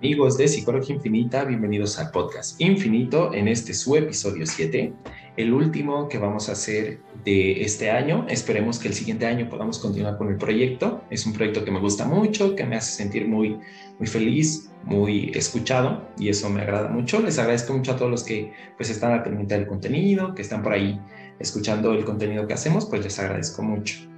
Amigos 0.00 0.38
de 0.38 0.48
Psicología 0.48 0.96
Infinita, 0.96 1.44
bienvenidos 1.44 1.98
al 1.98 2.10
podcast 2.10 2.58
Infinito 2.58 3.34
en 3.34 3.48
este 3.48 3.74
su 3.74 3.96
episodio 3.96 4.46
7, 4.46 4.94
el 5.36 5.52
último 5.52 6.08
que 6.08 6.16
vamos 6.16 6.48
a 6.48 6.52
hacer 6.52 7.00
de 7.22 7.60
este 7.60 7.90
año. 7.90 8.24
Esperemos 8.30 8.78
que 8.78 8.88
el 8.88 8.94
siguiente 8.94 9.26
año 9.26 9.50
podamos 9.50 9.78
continuar 9.78 10.16
con 10.16 10.30
el 10.30 10.38
proyecto. 10.38 11.02
Es 11.10 11.26
un 11.26 11.34
proyecto 11.34 11.66
que 11.66 11.70
me 11.70 11.80
gusta 11.80 12.06
mucho, 12.06 12.56
que 12.56 12.64
me 12.64 12.76
hace 12.76 12.92
sentir 12.92 13.28
muy, 13.28 13.58
muy 13.98 14.08
feliz, 14.08 14.70
muy 14.84 15.32
escuchado 15.34 16.08
y 16.18 16.30
eso 16.30 16.48
me 16.48 16.62
agrada 16.62 16.88
mucho. 16.88 17.20
Les 17.20 17.38
agradezco 17.38 17.74
mucho 17.74 17.92
a 17.92 17.96
todos 17.96 18.10
los 18.10 18.24
que 18.24 18.54
pues 18.78 18.88
están 18.88 19.12
al 19.12 19.22
pendiente 19.22 19.54
del 19.54 19.66
contenido, 19.66 20.34
que 20.34 20.40
están 20.40 20.62
por 20.62 20.72
ahí 20.72 20.98
escuchando 21.38 21.92
el 21.92 22.06
contenido 22.06 22.46
que 22.46 22.54
hacemos, 22.54 22.86
pues 22.86 23.04
les 23.04 23.18
agradezco 23.18 23.62
mucho. 23.62 24.09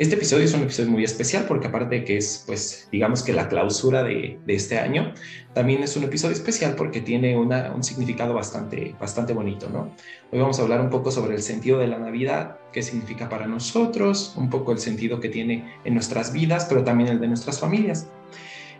Este 0.00 0.14
episodio 0.14 0.46
es 0.46 0.54
un 0.54 0.62
episodio 0.62 0.90
muy 0.90 1.04
especial 1.04 1.44
porque 1.46 1.66
aparte 1.66 1.96
de 1.96 2.04
que 2.04 2.16
es, 2.16 2.44
pues, 2.46 2.88
digamos 2.90 3.22
que 3.22 3.34
la 3.34 3.48
clausura 3.48 4.02
de, 4.02 4.40
este 4.46 4.78
año, 4.78 5.12
también 5.52 5.82
es 5.82 5.94
un 5.94 6.04
episodio 6.04 6.34
especial 6.34 6.74
porque 6.74 7.02
tiene 7.02 7.36
un 7.36 7.84
significado 7.84 8.32
bastante, 8.32 8.94
bastante 8.98 9.34
bonito, 9.34 9.68
¿no? 9.68 9.94
Hoy 10.32 10.38
vamos 10.38 10.58
a 10.58 10.62
hablar 10.62 10.80
un 10.80 10.88
poco 10.88 11.10
sobre 11.10 11.34
el 11.34 11.42
sentido 11.42 11.78
de 11.78 11.86
la 11.86 11.98
Navidad, 11.98 12.56
qué 12.72 12.82
significa 12.82 13.28
para 13.28 13.46
nosotros, 13.46 14.34
un 14.36 14.48
poco 14.48 14.72
el 14.72 14.78
sentido 14.78 15.20
que 15.20 15.28
tiene 15.28 15.70
en 15.84 15.92
nuestras 15.92 16.32
vidas, 16.32 16.64
pero 16.66 16.82
también 16.82 17.10
el 17.10 17.20
de 17.20 17.28
nuestras 17.28 17.60
familias. 17.60 18.08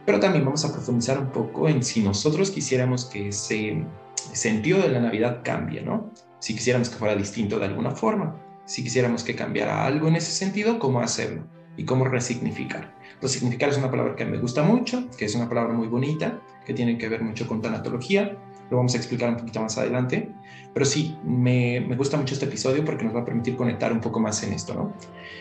Pero 0.07 0.21
también 0.21 0.47
vamos 0.47 0.65
a 0.65 0.73
profundizar 0.73 1.19
un 1.19 1.31
poco 1.31 1.69
en 1.69 1.83
si 1.83 2.01
nosotros 2.01 2.51
quisiéramos 2.51 3.05
que 3.05 3.29
ese 3.29 3.85
sentido 4.33 4.81
de 4.81 4.89
la 4.89 5.01
Navidad 5.01 5.41
cambie, 5.45 5.83
¿no? 5.83 6.11
Si 6.39 6.55
quisiéramos 6.55 6.89
que 6.89 6.97
fuera 6.97 7.15
distinto 7.15 7.59
de 7.59 7.67
alguna 7.67 7.91
forma 7.91 8.50
si 8.71 8.85
quisiéramos 8.85 9.25
que 9.25 9.35
cambiara 9.35 9.85
algo 9.85 10.07
en 10.07 10.15
ese 10.15 10.31
sentido, 10.31 10.79
cómo 10.79 11.01
hacerlo 11.01 11.43
y 11.77 11.85
cómo 11.85 12.05
resignificar. 12.05 12.95
Resignificar 13.21 13.71
es 13.71 13.79
una 13.79 13.91
palabra 13.91 14.15
que 14.15 14.25
me 14.25 14.39
gusta 14.39 14.63
mucho, 14.63 15.09
que 15.19 15.25
es 15.25 15.35
una 15.35 15.49
palabra 15.49 15.75
muy 15.75 15.89
bonita, 15.89 16.41
que 16.65 16.73
tiene 16.73 16.97
que 16.97 17.09
ver 17.09 17.21
mucho 17.21 17.49
con 17.49 17.61
tanatología. 17.61 18.39
Lo 18.71 18.77
vamos 18.77 18.95
a 18.95 18.99
explicar 18.99 19.31
un 19.31 19.39
poquito 19.39 19.61
más 19.61 19.77
adelante. 19.77 20.31
Pero 20.73 20.87
sí, 20.87 21.17
me, 21.25 21.81
me 21.81 21.97
gusta 21.97 22.17
mucho 22.17 22.35
este 22.35 22.47
episodio 22.47 22.85
porque 22.85 23.05
nos 23.05 23.13
va 23.13 23.23
a 23.23 23.25
permitir 23.25 23.57
conectar 23.57 23.93
un 23.93 24.01
poco 24.01 24.21
más 24.21 24.41
en 24.45 24.53
esto, 24.53 24.73
¿no? 24.73 24.95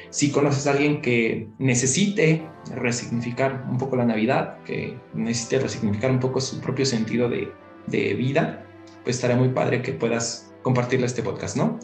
Si 0.10 0.32
conoces 0.32 0.66
a 0.66 0.72
alguien 0.72 1.00
que 1.00 1.50
necesite 1.60 2.42
resignificar 2.74 3.64
un 3.70 3.78
poco 3.78 3.96
la 3.96 4.06
Navidad, 4.06 4.58
que 4.64 4.98
necesite 5.14 5.60
resignificar 5.60 6.10
un 6.10 6.20
poco 6.20 6.42
su 6.42 6.60
propio 6.62 6.84
sentido 6.84 7.30
de, 7.30 7.52
de 7.86 8.16
vida, 8.16 8.66
pues 9.04 9.18
estaría 9.18 9.38
muy 9.38 9.50
padre 9.50 9.84
que 9.84 9.92
puedas 9.92 10.52
compartirle 10.64 11.06
este 11.06 11.22
podcast, 11.22 11.58
¿no? 11.58 11.80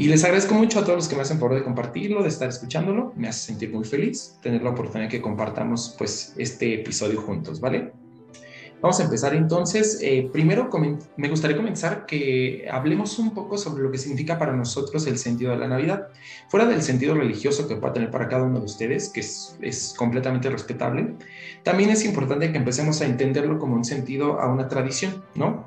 Y 0.00 0.08
les 0.08 0.24
agradezco 0.24 0.54
mucho 0.54 0.78
a 0.78 0.82
todos 0.82 0.96
los 0.96 1.08
que 1.08 1.14
me 1.14 1.20
hacen 1.20 1.38
favor 1.38 1.56
de 1.56 1.62
compartirlo, 1.62 2.22
de 2.22 2.30
estar 2.30 2.48
escuchándolo. 2.48 3.12
Me 3.16 3.28
hace 3.28 3.48
sentir 3.48 3.70
muy 3.70 3.84
feliz 3.84 4.38
tener 4.40 4.62
la 4.62 4.70
oportunidad 4.70 5.10
de 5.10 5.18
que 5.18 5.20
compartamos 5.20 5.94
pues 5.98 6.32
este 6.38 6.72
episodio 6.72 7.20
juntos, 7.20 7.60
¿vale? 7.60 7.92
Vamos 8.80 8.98
a 8.98 9.04
empezar 9.04 9.34
entonces. 9.34 9.98
Eh, 10.00 10.30
primero 10.32 10.70
me 11.18 11.28
gustaría 11.28 11.54
comenzar 11.54 12.06
que 12.06 12.66
hablemos 12.72 13.18
un 13.18 13.34
poco 13.34 13.58
sobre 13.58 13.82
lo 13.82 13.90
que 13.90 13.98
significa 13.98 14.38
para 14.38 14.56
nosotros 14.56 15.06
el 15.06 15.18
sentido 15.18 15.50
de 15.50 15.58
la 15.58 15.68
Navidad. 15.68 16.08
Fuera 16.48 16.64
del 16.64 16.80
sentido 16.80 17.14
religioso 17.14 17.68
que 17.68 17.76
pueda 17.76 17.92
tener 17.92 18.10
para 18.10 18.26
cada 18.26 18.44
uno 18.44 18.60
de 18.60 18.64
ustedes, 18.64 19.10
que 19.10 19.20
es, 19.20 19.58
es 19.60 19.92
completamente 19.98 20.48
respetable, 20.48 21.14
también 21.62 21.90
es 21.90 22.06
importante 22.06 22.50
que 22.50 22.56
empecemos 22.56 23.02
a 23.02 23.04
entenderlo 23.04 23.58
como 23.58 23.74
un 23.74 23.84
sentido 23.84 24.40
a 24.40 24.50
una 24.50 24.66
tradición, 24.66 25.22
¿no? 25.34 25.66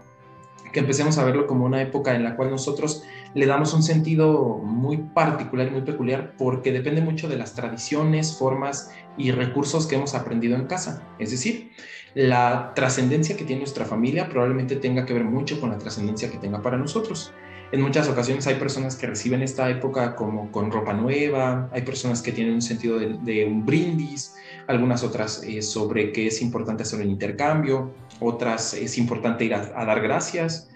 Que 0.74 0.82
empecemos 0.82 1.18
a 1.18 1.24
verlo 1.24 1.48
como 1.48 1.66
una 1.66 1.82
época 1.82 2.16
en 2.16 2.24
la 2.24 2.36
cual 2.36 2.50
nosotros 2.50 3.04
le 3.34 3.46
damos 3.46 3.74
un 3.74 3.84
sentido 3.84 4.58
muy 4.58 4.98
particular 4.98 5.68
y 5.68 5.72
muy 5.72 5.82
peculiar 5.82 6.34
porque 6.38 6.72
depende 6.72 7.02
mucho 7.02 7.30
de 7.30 7.38
las 7.38 7.54
tradiciones, 7.54 8.38
formas 8.38 8.92
y 9.18 9.32
recursos 9.32 9.88
que 9.88 9.96
hemos 9.96 10.16
aprendido 10.16 10.56
en 10.56 10.66
casa. 10.66 11.08
Es 11.20 11.32
decir, 11.32 11.72
la 12.16 12.74
trascendencia 12.76 13.36
que 13.36 13.44
tiene 13.44 13.62
nuestra 13.62 13.86
familia 13.86 14.30
probablemente 14.30 14.76
tenga 14.76 15.06
que 15.06 15.14
ver 15.14 15.24
mucho 15.24 15.60
con 15.60 15.70
la 15.70 15.78
trascendencia 15.78 16.30
que 16.30 16.38
tenga 16.38 16.62
para 16.62 16.78
nosotros. 16.78 17.34
En 17.72 17.82
muchas 17.82 18.08
ocasiones 18.08 18.46
hay 18.46 18.56
personas 18.56 18.96
que 18.96 19.08
reciben 19.08 19.42
esta 19.42 19.68
época 19.68 20.16
como 20.16 20.52
con 20.52 20.72
ropa 20.72 20.94
nueva, 20.94 21.70
hay 21.72 21.82
personas 21.82 22.22
que 22.22 22.32
tienen 22.32 22.54
un 22.54 22.62
sentido 22.62 23.00
de, 23.00 23.46
un 23.46 23.66
brindis, 23.66 24.36
algunas 24.68 25.04
otras 25.04 25.42
eh, 25.44 25.64
sobre 25.64 26.12
que 26.12 26.28
es 26.28 26.44
importante 26.44 26.84
hacer 26.84 27.00
un 27.00 27.10
intercambio, 27.10 27.92
otras 28.20 28.76
es 28.76 29.00
importante 29.00 29.46
ir 29.46 29.56
a 29.56 29.86
dar 29.86 30.02
gracias, 30.02 30.70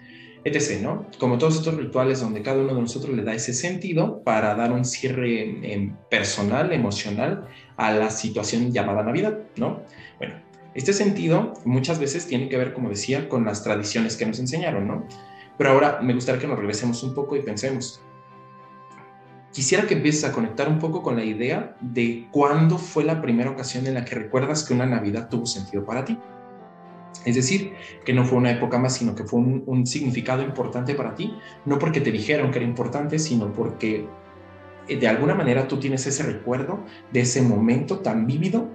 etc., 0.48 0.80
¿no? 0.82 1.06
Como 1.18 1.38
todos 1.38 1.56
estos 1.56 1.74
rituales 1.76 2.20
donde 2.20 2.42
cada 2.42 2.60
uno 2.60 2.74
de 2.74 2.80
nosotros 2.80 3.14
le 3.14 3.22
da 3.22 3.34
ese 3.34 3.52
sentido 3.52 4.22
para 4.22 4.54
dar 4.54 4.72
un 4.72 4.84
cierre 4.84 5.94
personal, 6.10 6.72
emocional 6.72 7.46
a 7.76 7.92
la 7.92 8.10
situación 8.10 8.72
llamada 8.72 9.02
Navidad, 9.02 9.38
¿no? 9.56 9.82
Bueno, 10.18 10.34
este 10.74 10.92
sentido 10.92 11.54
muchas 11.64 11.98
veces 11.98 12.26
tiene 12.26 12.48
que 12.48 12.56
ver, 12.56 12.72
como 12.72 12.88
decía, 12.88 13.28
con 13.28 13.44
las 13.44 13.62
tradiciones 13.64 14.16
que 14.16 14.26
nos 14.26 14.38
enseñaron, 14.38 14.86
¿no? 14.86 15.06
Pero 15.56 15.70
ahora 15.70 16.00
me 16.02 16.14
gustaría 16.14 16.40
que 16.40 16.46
nos 16.46 16.58
regresemos 16.58 17.02
un 17.02 17.14
poco 17.14 17.36
y 17.36 17.42
pensemos. 17.42 18.00
Quisiera 19.52 19.86
que 19.86 19.94
empieces 19.94 20.24
a 20.24 20.32
conectar 20.32 20.68
un 20.68 20.78
poco 20.78 21.02
con 21.02 21.16
la 21.16 21.24
idea 21.24 21.76
de 21.80 22.28
cuándo 22.30 22.78
fue 22.78 23.02
la 23.02 23.20
primera 23.20 23.50
ocasión 23.50 23.86
en 23.86 23.94
la 23.94 24.04
que 24.04 24.14
recuerdas 24.14 24.62
que 24.62 24.74
una 24.74 24.86
Navidad 24.86 25.28
tuvo 25.28 25.46
sentido 25.46 25.84
para 25.84 26.04
ti. 26.04 26.16
Es 27.24 27.34
decir, 27.34 27.72
que 28.04 28.12
no 28.12 28.24
fue 28.24 28.38
una 28.38 28.50
época 28.50 28.78
más, 28.78 28.96
sino 28.96 29.14
que 29.14 29.24
fue 29.24 29.40
un, 29.40 29.86
significado 29.86 30.42
importante 30.42 30.94
para 30.94 31.14
ti, 31.14 31.34
no 31.64 31.78
porque 31.78 32.00
te 32.00 32.12
dijeron 32.12 32.50
que 32.50 32.58
era 32.58 32.66
importante, 32.66 33.18
sino 33.18 33.52
porque 33.52 34.06
eh, 34.88 34.96
de 34.96 35.08
alguna 35.08 35.34
manera 35.34 35.68
tú 35.68 35.78
tienes 35.78 36.06
ese 36.06 36.22
recuerdo 36.22 36.84
de 37.12 37.20
ese 37.20 37.42
momento 37.42 37.98
tan 37.98 38.26
vívido 38.26 38.68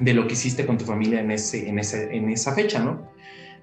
de 0.00 0.14
lo 0.14 0.26
que 0.26 0.34
hiciste 0.34 0.66
con 0.66 0.78
tu 0.78 0.84
familia 0.84 1.20
en, 1.20 1.30
ese, 1.30 1.68
en, 1.68 1.78
ese, 1.78 2.14
en 2.14 2.30
esa 2.30 2.54
fecha, 2.54 2.80
¿no? 2.80 3.10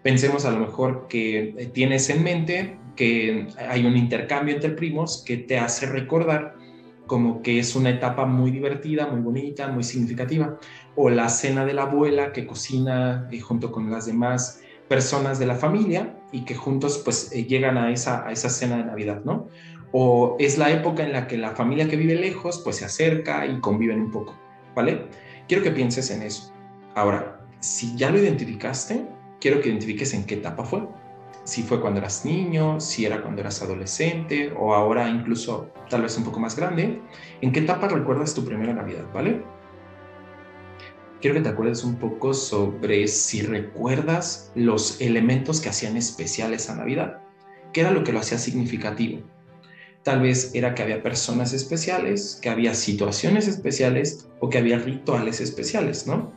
Pensemos 0.03 0.45
a 0.45 0.51
lo 0.51 0.59
mejor 0.59 1.07
que 1.07 1.55
eh, 1.57 1.69
tienes 1.73 2.09
en 2.09 2.23
mente 2.23 2.77
que 2.95 3.47
hay 3.57 3.85
un 3.85 3.97
intercambio 3.97 4.55
entre 4.55 4.71
primos 4.71 5.23
que 5.25 5.37
te 5.37 5.57
hace 5.57 5.87
recordar 5.87 6.55
como 7.07 7.41
que 7.41 7.59
es 7.59 7.75
una 7.75 7.89
etapa 7.89 8.25
muy 8.25 8.51
divertida, 8.51 9.07
muy 9.07 9.21
bonita, 9.21 9.67
muy 9.67 9.83
significativa, 9.83 10.57
o 10.95 11.09
la 11.09 11.29
cena 11.29 11.65
de 11.65 11.73
la 11.73 11.83
abuela 11.83 12.31
que 12.31 12.45
cocina 12.45 13.27
eh, 13.31 13.39
junto 13.39 13.71
con 13.71 13.91
las 13.91 14.05
demás 14.05 14.61
personas 14.87 15.39
de 15.39 15.47
la 15.47 15.55
familia 15.55 16.17
y 16.31 16.45
que 16.45 16.55
juntos 16.55 17.01
pues 17.03 17.31
eh, 17.31 17.45
llegan 17.45 17.77
a 17.77 17.91
esa, 17.91 18.27
a 18.27 18.31
esa 18.31 18.49
cena 18.49 18.77
de 18.77 18.85
Navidad, 18.85 19.21
¿no? 19.23 19.47
O 19.91 20.35
es 20.39 20.57
la 20.57 20.71
época 20.71 21.03
en 21.03 21.13
la 21.13 21.27
que 21.27 21.37
la 21.37 21.51
familia 21.51 21.87
que 21.87 21.95
vive 21.95 22.15
lejos 22.15 22.61
pues 22.63 22.77
se 22.77 22.85
acerca 22.85 23.45
y 23.45 23.59
conviven 23.59 24.01
un 24.01 24.11
poco, 24.11 24.35
¿vale? 24.75 25.07
Quiero 25.47 25.63
que 25.63 25.71
pienses 25.71 26.11
en 26.11 26.23
eso. 26.23 26.53
Ahora, 26.95 27.45
si 27.59 27.95
ya 27.95 28.09
lo 28.09 28.17
identificaste, 28.17 29.05
quiero 29.39 29.61
que 29.61 29.69
identifiques 29.69 30.13
en 30.13 30.25
qué 30.25 30.35
etapa 30.35 30.65
fue 30.65 30.87
si 31.45 31.63
fue 31.63 31.79
cuando 31.79 31.99
eras 31.99 32.25
niño, 32.25 32.81
si 32.81 33.05
era 33.05 33.21
cuando 33.21 33.41
eras 33.41 33.61
adolescente 33.61 34.51
o 34.57 34.73
ahora 34.73 35.07
incluso 35.07 35.71
tal 35.89 36.01
vez 36.01 36.17
un 36.17 36.25
poco 36.25 36.39
más 36.39 36.55
grande, 36.55 37.01
¿en 37.39 37.51
qué 37.51 37.59
etapa 37.61 37.87
recuerdas 37.87 38.33
tu 38.33 38.43
primera 38.43 38.73
Navidad, 38.73 39.05
vale? 39.13 39.43
Quiero 41.21 41.35
que 41.35 41.41
te 41.41 41.49
acuerdes 41.49 41.83
un 41.83 41.95
poco 41.95 42.33
sobre 42.33 43.07
si 43.07 43.41
recuerdas 43.41 44.51
los 44.55 44.99
elementos 44.99 45.61
que 45.61 45.69
hacían 45.69 45.97
especial 45.97 46.53
esa 46.53 46.75
Navidad. 46.75 47.21
¿Qué 47.73 47.81
era 47.81 47.91
lo 47.91 48.03
que 48.03 48.11
lo 48.11 48.19
hacía 48.19 48.37
significativo? 48.37 49.21
Tal 50.03 50.21
vez 50.21 50.51
era 50.53 50.75
que 50.75 50.83
había 50.83 51.01
personas 51.01 51.53
especiales, 51.53 52.39
que 52.41 52.49
había 52.49 52.73
situaciones 52.75 53.47
especiales 53.47 54.27
o 54.39 54.49
que 54.49 54.57
había 54.57 54.77
rituales 54.77 55.41
especiales, 55.41 56.05
¿no? 56.05 56.31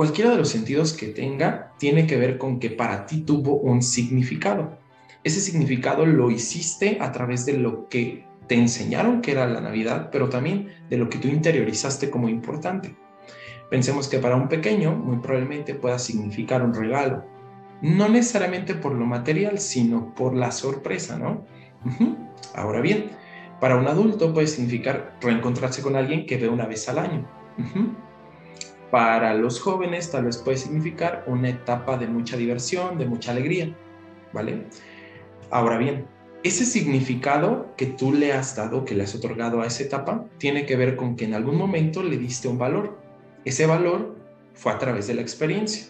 Cualquiera 0.00 0.30
de 0.30 0.38
los 0.38 0.48
sentidos 0.48 0.94
que 0.94 1.08
tenga 1.08 1.74
tiene 1.76 2.06
que 2.06 2.16
ver 2.16 2.38
con 2.38 2.58
que 2.58 2.70
para 2.70 3.04
ti 3.04 3.20
tuvo 3.20 3.56
un 3.56 3.82
significado. 3.82 4.78
Ese 5.24 5.42
significado 5.42 6.06
lo 6.06 6.30
hiciste 6.30 6.96
a 7.02 7.12
través 7.12 7.44
de 7.44 7.58
lo 7.58 7.86
que 7.90 8.24
te 8.46 8.54
enseñaron 8.54 9.20
que 9.20 9.32
era 9.32 9.46
la 9.46 9.60
Navidad, 9.60 10.08
pero 10.10 10.30
también 10.30 10.70
de 10.88 10.96
lo 10.96 11.10
que 11.10 11.18
tú 11.18 11.28
interiorizaste 11.28 12.08
como 12.08 12.30
importante. 12.30 12.96
Pensemos 13.68 14.08
que 14.08 14.18
para 14.18 14.36
un 14.36 14.48
pequeño 14.48 14.96
muy 14.96 15.18
probablemente 15.18 15.74
pueda 15.74 15.98
significar 15.98 16.62
un 16.62 16.72
regalo, 16.72 17.26
no 17.82 18.08
necesariamente 18.08 18.74
por 18.74 18.94
lo 18.94 19.04
material, 19.04 19.58
sino 19.58 20.14
por 20.14 20.34
la 20.34 20.50
sorpresa, 20.50 21.18
¿no? 21.18 21.44
Ahora 22.54 22.80
bien, 22.80 23.10
para 23.60 23.76
un 23.76 23.86
adulto 23.86 24.32
puede 24.32 24.46
significar 24.46 25.18
reencontrarse 25.20 25.82
con 25.82 25.94
alguien 25.94 26.24
que 26.24 26.38
ve 26.38 26.48
una 26.48 26.64
vez 26.64 26.88
al 26.88 27.00
año. 27.00 27.28
Para 28.90 29.34
los 29.34 29.60
jóvenes 29.60 30.10
tal 30.10 30.24
vez 30.24 30.38
puede 30.38 30.56
significar 30.56 31.24
una 31.26 31.48
etapa 31.48 31.96
de 31.96 32.08
mucha 32.08 32.36
diversión, 32.36 32.98
de 32.98 33.06
mucha 33.06 33.30
alegría, 33.30 33.74
¿vale? 34.32 34.66
Ahora 35.50 35.78
bien, 35.78 36.06
ese 36.42 36.64
significado 36.64 37.74
que 37.76 37.86
tú 37.86 38.12
le 38.12 38.32
has 38.32 38.56
dado, 38.56 38.84
que 38.84 38.94
le 38.94 39.04
has 39.04 39.14
otorgado 39.14 39.60
a 39.60 39.66
esa 39.66 39.82
etapa, 39.82 40.24
tiene 40.38 40.64
que 40.64 40.76
ver 40.76 40.96
con 40.96 41.14
que 41.14 41.26
en 41.26 41.34
algún 41.34 41.56
momento 41.56 42.02
le 42.02 42.16
diste 42.16 42.48
un 42.48 42.58
valor. 42.58 42.98
Ese 43.44 43.66
valor 43.66 44.16
fue 44.54 44.72
a 44.72 44.78
través 44.78 45.06
de 45.06 45.14
la 45.14 45.22
experiencia. 45.22 45.86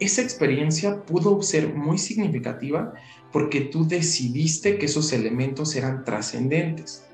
Esa 0.00 0.22
experiencia 0.22 1.04
pudo 1.04 1.42
ser 1.42 1.74
muy 1.74 1.98
significativa 1.98 2.94
porque 3.32 3.60
tú 3.60 3.86
decidiste 3.86 4.78
que 4.78 4.86
esos 4.86 5.12
elementos 5.12 5.76
eran 5.76 6.04
trascendentes. 6.04 7.06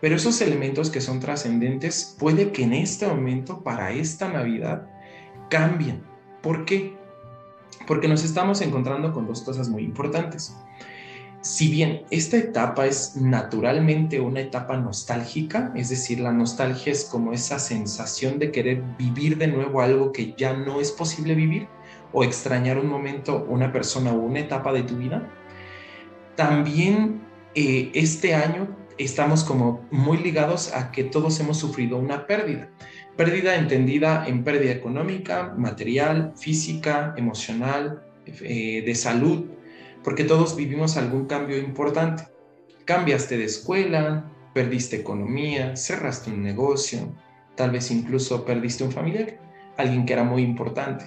Pero 0.00 0.16
esos 0.16 0.40
elementos 0.40 0.90
que 0.90 1.00
son 1.00 1.20
trascendentes 1.20 2.16
puede 2.18 2.52
que 2.52 2.64
en 2.64 2.74
este 2.74 3.06
momento, 3.06 3.62
para 3.62 3.92
esta 3.92 4.28
Navidad, 4.28 4.88
cambien 5.48 6.02
¿Por 6.46 6.64
qué? 6.64 6.96
Porque 7.88 8.06
nos 8.06 8.22
estamos 8.22 8.60
encontrando 8.60 9.12
con 9.12 9.26
dos 9.26 9.42
cosas 9.42 9.68
muy 9.68 9.82
importantes. 9.82 10.56
Si 11.40 11.68
bien 11.68 12.02
esta 12.12 12.36
etapa 12.36 12.86
es 12.86 13.16
naturalmente 13.16 14.20
una 14.20 14.42
etapa 14.42 14.76
nostálgica, 14.76 15.72
es 15.74 15.88
decir, 15.88 16.20
la 16.20 16.30
nostalgia 16.30 16.92
es 16.92 17.04
como 17.04 17.32
esa 17.32 17.58
sensación 17.58 18.38
de 18.38 18.52
querer 18.52 18.80
vivir 18.96 19.38
de 19.38 19.48
nuevo 19.48 19.80
algo 19.80 20.12
que 20.12 20.34
ya 20.36 20.52
no 20.52 20.80
es 20.80 20.92
posible 20.92 21.34
vivir 21.34 21.66
o 22.12 22.22
extrañar 22.22 22.78
un 22.78 22.86
momento, 22.86 23.44
una 23.48 23.72
persona 23.72 24.12
o 24.12 24.18
una 24.18 24.38
etapa 24.38 24.72
de 24.72 24.84
tu 24.84 24.96
vida, 24.96 25.28
también 26.36 27.22
eh, 27.56 27.90
este 27.92 28.36
año 28.36 28.68
estamos 28.98 29.44
como 29.44 29.86
muy 29.90 30.18
ligados 30.18 30.72
a 30.74 30.90
que 30.90 31.04
todos 31.04 31.38
hemos 31.40 31.58
sufrido 31.58 31.98
una 31.98 32.26
pérdida. 32.26 32.70
Pérdida 33.16 33.56
entendida 33.56 34.26
en 34.26 34.44
pérdida 34.44 34.72
económica, 34.72 35.54
material, 35.56 36.32
física, 36.36 37.14
emocional, 37.16 38.02
eh, 38.26 38.82
de 38.84 38.94
salud, 38.94 39.46
porque 40.02 40.24
todos 40.24 40.56
vivimos 40.56 40.96
algún 40.96 41.26
cambio 41.26 41.58
importante. 41.58 42.24
Cambiaste 42.84 43.38
de 43.38 43.44
escuela, 43.44 44.30
perdiste 44.52 44.96
economía, 44.96 45.76
cerraste 45.76 46.30
un 46.30 46.42
negocio, 46.42 47.14
tal 47.56 47.70
vez 47.70 47.90
incluso 47.90 48.44
perdiste 48.44 48.84
un 48.84 48.92
familiar, 48.92 49.38
alguien 49.76 50.06
que 50.06 50.12
era 50.12 50.24
muy 50.24 50.42
importante. 50.42 51.06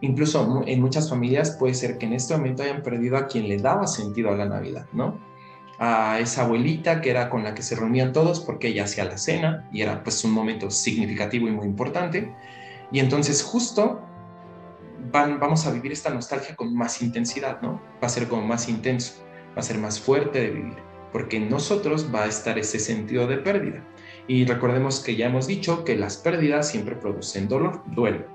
Incluso 0.00 0.62
en 0.66 0.80
muchas 0.80 1.10
familias 1.10 1.56
puede 1.58 1.74
ser 1.74 1.98
que 1.98 2.06
en 2.06 2.12
este 2.12 2.36
momento 2.36 2.62
hayan 2.62 2.82
perdido 2.82 3.16
a 3.16 3.26
quien 3.26 3.48
le 3.48 3.56
daba 3.58 3.86
sentido 3.86 4.30
a 4.30 4.36
la 4.36 4.46
Navidad, 4.46 4.86
¿no? 4.92 5.27
A 5.78 6.18
esa 6.18 6.42
abuelita 6.42 7.00
que 7.00 7.10
era 7.10 7.30
con 7.30 7.44
la 7.44 7.54
que 7.54 7.62
se 7.62 7.76
reunían 7.76 8.12
todos 8.12 8.40
porque 8.40 8.68
ella 8.68 8.84
hacía 8.84 9.04
la 9.04 9.16
cena 9.16 9.68
y 9.72 9.82
era 9.82 10.02
pues 10.02 10.24
un 10.24 10.32
momento 10.32 10.70
significativo 10.70 11.46
y 11.46 11.52
muy 11.52 11.66
importante. 11.66 12.32
Y 12.90 12.98
entonces 12.98 13.42
justo 13.42 14.02
vamos 15.12 15.66
a 15.66 15.70
vivir 15.70 15.92
esta 15.92 16.10
nostalgia 16.10 16.56
con 16.56 16.74
más 16.74 17.02
intensidad, 17.02 17.60
¿no? 17.62 17.80
Va 18.02 18.06
a 18.06 18.08
ser 18.08 18.28
como 18.28 18.42
más 18.42 18.68
intenso, 18.68 19.14
va 19.56 19.60
a 19.60 19.62
ser 19.62 19.78
más 19.78 20.00
fuerte 20.00 20.40
de 20.40 20.50
vivir, 20.50 20.76
porque 21.12 21.36
en 21.36 21.48
nosotros 21.48 22.08
va 22.14 22.24
a 22.24 22.26
estar 22.26 22.58
ese 22.58 22.78
sentido 22.78 23.26
de 23.26 23.38
pérdida. 23.38 23.84
Y 24.26 24.44
recordemos 24.44 25.00
que 25.00 25.16
ya 25.16 25.26
hemos 25.26 25.46
dicho 25.46 25.84
que 25.84 25.96
las 25.96 26.16
pérdidas 26.16 26.68
siempre 26.68 26.96
producen 26.96 27.48
dolor, 27.48 27.82
duelo, 27.86 28.26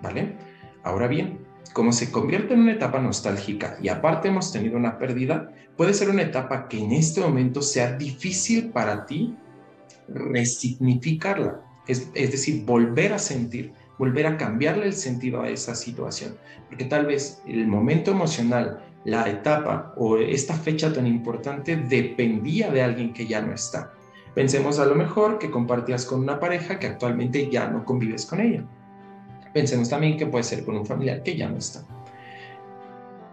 ¿vale? 0.00 0.36
Ahora 0.82 1.06
bien, 1.06 1.46
como 1.72 1.92
se 1.92 2.10
convierte 2.10 2.54
en 2.54 2.60
una 2.60 2.72
etapa 2.72 3.00
nostálgica 3.00 3.78
y 3.80 3.88
aparte 3.88 4.28
hemos 4.28 4.52
tenido 4.52 4.76
una 4.76 4.98
pérdida, 4.98 5.52
puede 5.78 5.94
ser 5.94 6.10
una 6.10 6.22
etapa 6.22 6.68
que 6.68 6.78
en 6.78 6.92
este 6.92 7.22
momento 7.22 7.62
sea 7.62 7.92
difícil 7.92 8.68
para 8.68 9.06
ti 9.06 9.34
resignificarla, 10.08 11.62
es, 11.86 12.12
decir, 12.12 12.64
volver 12.66 13.14
a 13.14 13.18
sentir 13.18 13.72
volver 13.98 14.26
a 14.26 14.36
cambiarle 14.36 14.86
el 14.86 14.92
sentido 14.92 15.42
a 15.42 15.48
esa 15.48 15.74
situación, 15.74 16.36
porque 16.68 16.84
tal 16.84 17.06
vez 17.06 17.42
el 17.46 17.66
momento 17.66 18.12
emocional, 18.12 18.80
la 19.04 19.28
etapa 19.28 19.92
o 19.96 20.18
esta 20.18 20.54
fecha 20.54 20.92
tan 20.92 21.06
importante 21.06 21.76
dependía 21.76 22.70
de 22.70 22.82
alguien 22.82 23.12
que 23.12 23.26
ya 23.26 23.40
no 23.40 23.52
está. 23.52 23.92
Pensemos 24.34 24.78
a 24.78 24.86
lo 24.86 24.94
mejor 24.94 25.38
que 25.38 25.50
compartías 25.50 26.04
con 26.04 26.20
una 26.20 26.38
pareja 26.38 26.78
que 26.78 26.86
actualmente 26.86 27.50
ya 27.50 27.68
no 27.68 27.84
convives 27.84 28.24
con 28.24 28.40
ella. 28.40 28.64
Pensemos 29.52 29.88
también 29.88 30.16
que 30.16 30.26
puede 30.26 30.44
ser 30.44 30.64
con 30.64 30.76
un 30.76 30.86
familiar 30.86 31.22
que 31.22 31.36
ya 31.36 31.48
no 31.48 31.56
está. 31.56 31.82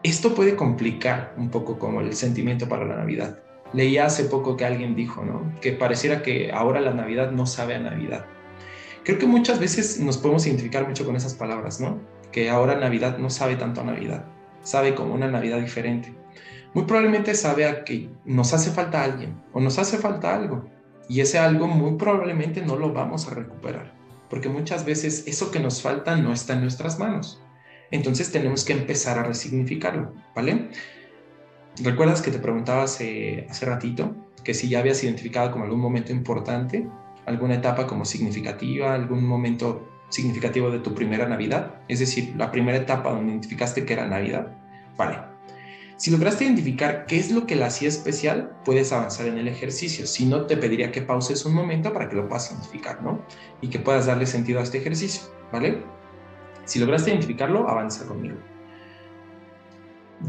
Esto 0.06 0.36
puede 0.36 0.56
complicar 0.56 1.34
un 1.36 1.50
poco 1.50 1.80
como 1.80 2.00
el 2.00 2.13
sentimiento 2.13 2.69
para 2.69 2.86
la 2.86 2.96
Navidad. 2.96 3.40
Leí 3.74 3.98
hace 3.98 4.25
poco 4.25 4.56
que 4.56 4.63
alguien 4.63 4.96
dijo, 4.96 5.25
¿no? 5.25 5.60
Que 5.62 5.72
pareciera 5.72 6.22
que 6.22 6.52
ahora 6.52 6.80
la 6.80 6.94
Navidad 6.94 7.31
no 7.31 7.48
sabe 7.48 7.74
a 7.74 7.80
Navidad. 7.80 8.28
Creo 9.04 9.18
que 9.18 9.25
muchas 9.25 9.60
veces 9.60 10.00
nos 10.00 10.19
podemos 10.19 10.46
identificar 10.46 10.88
mucho 10.88 11.07
con 11.07 11.16
esas 11.16 11.34
palabras, 11.34 11.81
¿no? 11.81 12.00
Que 12.31 12.52
ahora 12.52 12.75
Navidad 12.75 13.18
no 13.18 13.31
sabe 13.31 13.56
tanto 13.56 13.81
a 13.81 13.84
Navidad, 13.84 14.25
sabe 14.62 14.94
como 14.94 15.16
una 15.16 15.28
Navidad 15.28 15.57
diferente. 15.57 16.13
Muy 16.75 16.84
probablemente 16.84 17.34
sabe 17.34 17.66
a 17.66 17.84
que 17.84 18.07
nos 18.25 18.54
hace 18.54 18.69
falta 18.69 19.04
alguien 19.04 19.42
o 19.54 19.60
nos 19.60 19.80
hace 19.80 19.98
falta 19.98 20.36
algo. 20.36 20.69
Y 21.10 21.22
ese 21.22 21.40
algo 21.40 21.68
muy 21.68 21.98
probablemente 21.98 22.62
no 22.62 22.75
lo 22.75 22.94
vamos 22.94 23.28
a 23.28 23.34
recuperar, 23.34 23.92
porque 24.30 24.50
muchas 24.50 24.86
veces 24.86 25.24
eso 25.25 25.50
que 25.50 25.60
nos 25.60 25.81
falta 25.81 26.16
no 26.16 26.31
está 26.31 26.54
en 26.54 26.62
nuestras 26.62 27.00
manos. 27.00 27.42
Entonces 27.95 28.31
tenemos 28.31 28.65
que 28.65 28.74
empezar 28.74 29.18
a 29.18 29.24
resignificarlo, 29.24 30.13
¿vale? 30.36 30.69
¿Recuerdas 31.81 32.21
que 32.21 32.31
te 32.31 32.39
preguntaba 32.39 32.83
hace, 32.83 33.47
hace 33.50 33.65
ratito 33.65 34.15
que 34.44 34.53
si 34.53 34.69
ya 34.69 34.80
habías 34.80 35.03
identificado 35.03 35.51
como 35.51 35.63
algún 35.63 35.80
momento 35.80 36.12
importante 36.12 36.88
alguna 37.25 37.56
etapa 37.56 37.88
como 37.88 38.06
significativa, 38.06 38.94
algún 38.94 39.25
momento 39.25 39.89
significativo 40.09 40.69
de 40.69 40.80
tu 40.80 40.94
primera 40.94 41.27
Navidad, 41.27 41.81
es 41.88 42.00
decir, 42.00 42.33
la 42.38 42.51
primera 42.51 42.77
etapa 42.77 43.12
donde 43.12 43.31
identificaste 43.31 43.86
que 43.86 43.94
era 43.94 44.07
Navidad. 44.07 44.56
Vale. 44.95 45.18
Si 45.97 46.12
lograste 46.12 46.44
identificar 46.44 47.06
qué 47.06 47.18
es 47.18 47.31
lo 47.31 47.47
que 47.47 47.56
la 47.56 47.68
hacía 47.68 47.88
especial, 47.88 48.51
puedes 48.65 48.92
avanzar 48.92 49.27
en 49.27 49.38
el 49.38 49.47
ejercicio. 49.47 50.06
Si 50.06 50.25
no, 50.25 50.45
te 50.45 50.57
pediría 50.57 50.92
que 50.92 51.01
pauses 51.01 51.45
un 51.45 51.53
momento 51.53 51.94
para 51.94 52.09
que 52.09 52.15
lo 52.15 52.27
puedas 52.27 52.51
identificar, 52.51 53.01
¿no? 53.01 53.25
Y 53.62 53.69
que 53.69 53.80
puedas 53.80 54.06
darle 54.06 54.25
sentido 54.25 54.59
a 54.59 54.63
este 54.63 54.77
ejercicio, 54.77 55.24
¿vale? 55.51 55.83
Si 56.66 56.80
lograste 56.80 57.12
identificarlo, 57.12 57.70
avanza 57.70 58.06
conmigo 58.06 58.38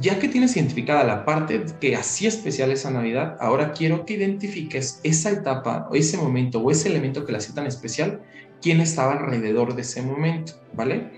ya 0.01 0.19
que 0.19 0.29
tienes 0.29 0.57
identificada 0.57 1.05
la 1.05 1.25
parte 1.25 1.65
que 1.81 1.97
hacía 1.97 2.29
especial 2.29 2.71
esa 2.71 2.91
Navidad, 2.91 3.37
ahora 3.41 3.73
quiero 3.73 4.05
que 4.05 4.15
identifiques 4.15 5.01
esa 5.03 5.31
etapa, 5.31 5.89
o 5.91 5.95
ese 5.95 6.17
momento 6.17 6.61
o 6.61 6.71
ese 6.71 6.89
elemento 6.89 7.25
que 7.25 7.33
la 7.33 7.39
hacía 7.39 7.55
tan 7.55 7.67
especial, 7.67 8.23
quién 8.61 8.81
estaba 8.81 9.13
alrededor 9.13 9.75
de 9.75 9.83
ese 9.83 10.03
momento, 10.03 10.55
¿vale? 10.73 11.11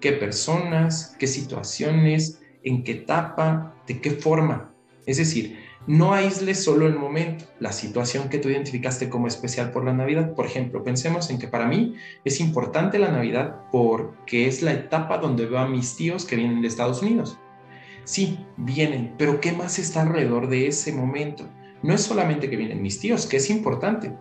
¿Qué 0.00 0.12
personas, 0.12 1.16
qué 1.18 1.26
situaciones, 1.26 2.40
en 2.62 2.84
qué 2.84 2.92
etapa, 2.92 3.74
de 3.86 4.00
qué 4.00 4.10
forma? 4.10 4.74
Es 5.06 5.18
decir, 5.18 5.58
no 5.86 6.14
aísles 6.14 6.62
solo 6.62 6.86
el 6.86 6.96
momento, 6.96 7.44
la 7.60 7.72
situación 7.72 8.28
que 8.28 8.38
tú 8.38 8.48
identificaste 8.48 9.08
como 9.08 9.26
especial 9.26 9.70
por 9.70 9.84
la 9.84 9.92
Navidad. 9.92 10.34
Por 10.34 10.46
ejemplo, 10.46 10.82
pensemos 10.82 11.30
en 11.30 11.38
que 11.38 11.48
para 11.48 11.66
mí 11.66 11.94
es 12.24 12.40
importante 12.40 12.98
la 12.98 13.12
Navidad 13.12 13.62
porque 13.70 14.48
es 14.48 14.62
la 14.62 14.72
etapa 14.72 15.18
donde 15.18 15.46
veo 15.46 15.58
a 15.58 15.68
mis 15.68 15.96
tíos 15.96 16.24
que 16.24 16.36
vienen 16.36 16.60
de 16.62 16.68
Estados 16.68 17.02
Unidos 17.02 17.38
Sí, 18.06 18.38
vienen, 18.56 19.14
pero 19.18 19.40
¿qué 19.40 19.50
más 19.50 19.80
está 19.80 20.02
alrededor 20.02 20.48
de 20.48 20.68
ese 20.68 20.92
momento? 20.92 21.48
No 21.82 21.92
es 21.92 22.02
solamente 22.02 22.48
que 22.48 22.56
vienen 22.56 22.80
mis 22.80 23.00
tíos, 23.00 23.26
que 23.26 23.38
es 23.38 23.50
importante. 23.50 24.12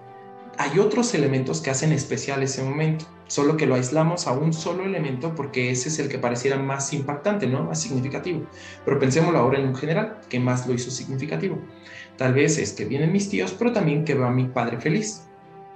Hay 0.57 0.79
otros 0.79 1.13
elementos 1.13 1.59
que 1.59 1.69
hacen 1.69 1.91
especial 1.91 2.41
ese 2.41 2.63
momento, 2.63 3.05
solo 3.27 3.57
que 3.57 3.65
lo 3.65 3.75
aislamos 3.75 4.25
a 4.25 4.31
un 4.31 4.53
solo 4.53 4.85
elemento 4.85 5.35
porque 5.35 5.69
ese 5.69 5.89
es 5.89 5.99
el 5.99 6.07
que 6.07 6.17
pareciera 6.17 6.57
más 6.57 6.93
impactante, 6.93 7.45
¿no? 7.45 7.65
Más 7.65 7.81
significativo. 7.81 8.45
Pero 8.85 8.97
pensémoslo 8.97 9.37
ahora 9.37 9.59
en 9.59 9.67
un 9.67 9.75
general, 9.75 10.21
¿qué 10.29 10.39
más 10.39 10.65
lo 10.65 10.73
hizo 10.73 10.91
significativo? 10.91 11.59
Tal 12.17 12.33
vez 12.33 12.57
es 12.57 12.71
que 12.71 12.85
vienen 12.85 13.11
mis 13.11 13.29
tíos, 13.29 13.53
pero 13.57 13.73
también 13.73 14.05
que 14.05 14.13
veo 14.13 14.25
a 14.25 14.31
mi 14.31 14.45
padre 14.45 14.79
feliz. 14.79 15.23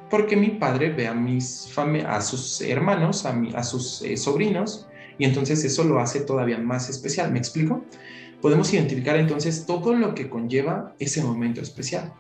Porque 0.10 0.38
mi 0.38 0.52
padre 0.52 0.92
ve 0.92 1.08
a, 1.08 1.14
mis 1.14 1.78
a 2.08 2.22
sus 2.22 2.62
hermanos, 2.62 3.26
a, 3.26 3.38
a 3.56 3.64
sus 3.64 4.02
eh, 4.02 4.16
sobrinos, 4.16 4.88
y 5.18 5.26
entonces 5.26 5.64
eso 5.66 5.84
lo 5.84 6.00
hace 6.00 6.22
todavía 6.22 6.58
más 6.58 6.90
especial. 6.90 7.32
¿Me 7.32 7.40
explico? 7.40 7.84
Podemos 8.42 8.74
identificar 8.74 9.18
entonces 9.18 9.66
todo 9.66 9.94
lo 9.94 10.16
que 10.16 10.30
conlleva 10.30 10.96
ese 11.00 11.22
momento 11.22 11.60
especial. 11.60 12.14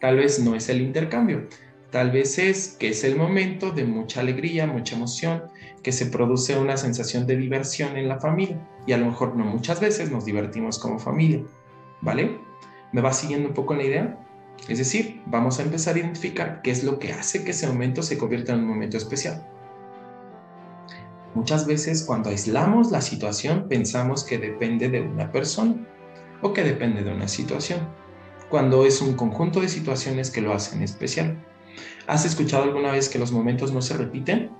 Tal 0.00 0.16
vez 0.16 0.38
no 0.40 0.54
es 0.54 0.68
el 0.70 0.80
intercambio, 0.80 1.46
tal 1.90 2.10
vez 2.10 2.38
es 2.38 2.76
que 2.78 2.88
es 2.88 3.04
el 3.04 3.16
momento 3.16 3.70
de 3.70 3.84
mucha 3.84 4.20
alegría, 4.20 4.66
mucha 4.66 4.96
emoción, 4.96 5.42
que 5.82 5.92
se 5.92 6.06
produce 6.06 6.58
una 6.58 6.78
sensación 6.78 7.26
de 7.26 7.36
diversión 7.36 7.96
en 7.96 8.08
la 8.08 8.18
familia 8.18 8.66
y 8.86 8.92
a 8.92 8.98
lo 8.98 9.06
mejor 9.06 9.36
no 9.36 9.44
muchas 9.44 9.78
veces 9.80 10.10
nos 10.10 10.24
divertimos 10.24 10.78
como 10.78 10.98
familia, 10.98 11.42
¿vale? 12.00 12.38
¿Me 12.92 13.02
va 13.02 13.12
siguiendo 13.12 13.48
un 13.48 13.54
poco 13.54 13.74
la 13.74 13.84
idea? 13.84 14.18
Es 14.68 14.78
decir, 14.78 15.20
vamos 15.26 15.58
a 15.58 15.62
empezar 15.62 15.96
a 15.96 15.98
identificar 15.98 16.62
qué 16.62 16.70
es 16.70 16.82
lo 16.82 16.98
que 16.98 17.12
hace 17.12 17.44
que 17.44 17.50
ese 17.50 17.66
momento 17.66 18.02
se 18.02 18.16
convierta 18.16 18.52
en 18.54 18.60
un 18.60 18.68
momento 18.68 18.96
especial. 18.96 19.46
Muchas 21.34 21.66
veces 21.66 22.04
cuando 22.04 22.30
aislamos 22.30 22.90
la 22.90 23.00
situación 23.00 23.68
pensamos 23.68 24.24
que 24.24 24.38
depende 24.38 24.88
de 24.88 25.00
una 25.02 25.30
persona 25.30 25.74
o 26.42 26.52
que 26.52 26.64
depende 26.64 27.04
de 27.04 27.12
una 27.12 27.28
situación, 27.28 27.80
cuando 28.50 28.84
es 28.84 29.00
un 29.00 29.14
conjunto 29.14 29.60
de 29.60 29.68
situaciones 29.68 30.30
que 30.30 30.42
lo 30.42 30.52
hacen 30.52 30.82
especial. 30.82 31.42
¿Has 32.06 32.26
escuchado 32.26 32.64
alguna 32.64 32.90
vez 32.90 33.08
que 33.08 33.18
los 33.18 33.32
momentos 33.32 33.72
no 33.72 33.80
se 33.80 33.96
repiten? 33.96 34.50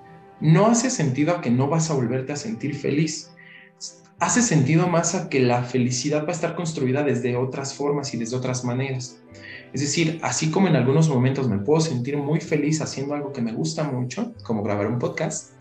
No 0.41 0.69
hace 0.69 0.89
sentido 0.89 1.35
a 1.35 1.41
que 1.41 1.51
no 1.51 1.69
vas 1.69 1.91
a 1.91 1.95
volverte 1.95 2.33
a 2.33 2.37
sentir 2.37 2.75
feliz. 2.77 3.33
Hace 4.21 4.43
sentido 4.43 4.87
más 4.87 5.15
a 5.15 5.29
que 5.29 5.41
la 5.41 5.65
felicidad 5.65 6.25
va 6.25 6.29
a 6.29 6.33
estar 6.33 6.55
construida 6.55 7.03
desde 7.03 7.37
otras 7.37 7.75
formas 7.75 8.15
y 8.15 8.19
desde 8.19 8.37
otras 8.37 8.65
maneras. 8.65 9.21
Es 9.73 9.81
decir, 9.81 10.21
así 10.23 10.51
como 10.51 10.69
en 10.69 10.77
algunos 10.77 11.09
momentos 11.09 11.49
me 11.49 11.59
puedo 11.59 11.81
sentir 11.81 12.17
muy 12.17 12.41
feliz 12.41 12.81
haciendo 12.81 13.15
algo 13.15 13.33
que 13.33 13.43
me 13.43 13.53
gusta 13.53 13.85
mucho, 13.85 14.35
como 14.45 14.63
grabar 14.63 14.87
un 14.87 14.99
podcast, 14.99 15.55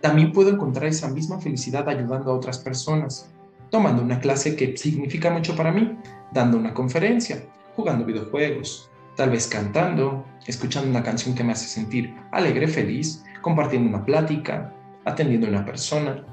también 0.00 0.32
puedo 0.32 0.50
encontrar 0.50 0.86
esa 0.86 1.08
misma 1.08 1.40
felicidad 1.40 1.88
ayudando 1.88 2.30
a 2.30 2.34
otras 2.34 2.58
personas, 2.58 3.30
tomando 3.70 4.02
una 4.02 4.20
clase 4.20 4.54
que 4.54 4.76
significa 4.76 5.30
mucho 5.30 5.56
para 5.56 5.72
mí, 5.72 5.98
dando 6.32 6.58
una 6.58 6.74
conferencia, 6.74 7.44
jugando 7.74 8.04
videojuegos, 8.04 8.90
tal 9.16 9.30
vez 9.30 9.46
cantando, 9.46 10.24
escuchando 10.46 10.88
una 10.90 11.02
canción 11.02 11.34
que 11.34 11.44
me 11.44 11.52
hace 11.52 11.66
sentir 11.66 12.14
alegre, 12.32 12.68
feliz, 12.68 13.24
compartiendo 13.42 13.88
una 13.88 14.04
plática, 14.04 14.72
atendiendo 15.04 15.46
a 15.46 15.50
una 15.50 15.64
persona, 15.64 16.24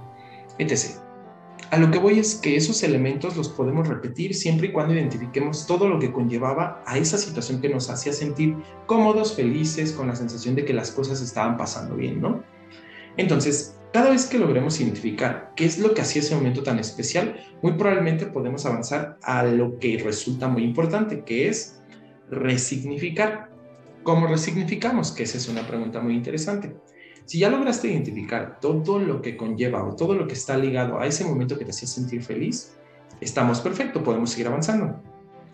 etc. 0.58 1.00
A 1.72 1.78
lo 1.78 1.90
que 1.90 1.98
voy 1.98 2.20
es 2.20 2.36
que 2.36 2.56
esos 2.56 2.84
elementos 2.84 3.36
los 3.36 3.50
podemos 3.50 3.88
repetir 3.88 4.36
siempre 4.36 4.68
y 4.68 4.72
cuando 4.72 4.94
identifiquemos 4.94 5.66
todo 5.66 5.88
lo 5.88 6.00
que 6.00 6.12
conllevaba 6.12 6.84
a 6.86 6.98
esa 6.98 7.18
situación 7.18 7.62
que 7.62 7.70
nos 7.70 7.90
hacía 7.90 8.14
sentir 8.14 8.56
cómodos, 8.86 9.36
felices, 9.36 9.92
con 9.92 10.08
la 10.08 10.16
sensación 10.16 10.56
de 10.56 10.66
que 10.66 10.74
las 10.74 10.92
cosas 10.92 11.22
estaban 11.22 11.58
pasando 11.58 11.96
bien, 11.96 12.22
¿no? 12.22 12.44
Entonces, 13.18 13.78
cada 13.94 14.10
vez 14.10 14.26
que 14.26 14.40
logremos 14.40 14.82
identificar 14.82 15.54
qué 15.56 15.66
es 15.66 15.78
lo 15.78 15.94
que 15.94 16.02
hacía 16.02 16.24
ese 16.24 16.34
momento 16.34 16.64
tan 16.64 16.80
especial, 16.80 17.40
muy 17.62 17.74
probablemente 17.74 18.26
podemos 18.26 18.66
avanzar 18.66 19.20
a 19.22 19.44
lo 19.44 19.78
que 19.78 20.00
resulta 20.04 20.48
muy 20.48 20.64
importante, 20.64 21.24
que 21.24 21.48
es 21.48 21.80
resignificar. 22.32 23.52
¿Cómo 24.02 24.26
resignificamos? 24.26 25.12
Que 25.12 25.24
esa 25.24 25.38
es 25.38 25.48
una 25.48 25.68
pregunta 25.68 26.02
muy 26.02 26.16
interesante. 26.16 26.76
Si 27.26 27.38
ya 27.38 27.52
lograste 27.52 27.88
identificar 27.88 28.60
todo 28.60 28.98
lo 28.98 29.22
que 29.22 29.38
conlleva 29.38 29.84
o 29.84 29.96
todo 29.96 30.16
lo 30.16 30.26
que 30.26 30.34
está 30.34 30.58
ligado 30.58 31.00
a 31.00 31.06
ese 31.06 31.24
momento 31.24 31.60
que 31.60 31.64
te 31.64 31.72
hacía 31.72 31.88
sentir 31.88 32.24
feliz, 32.24 32.76
estamos 33.22 33.62
perfecto, 33.62 34.04
podemos 34.04 34.32
seguir 34.32 34.48
avanzando. 34.48 35.02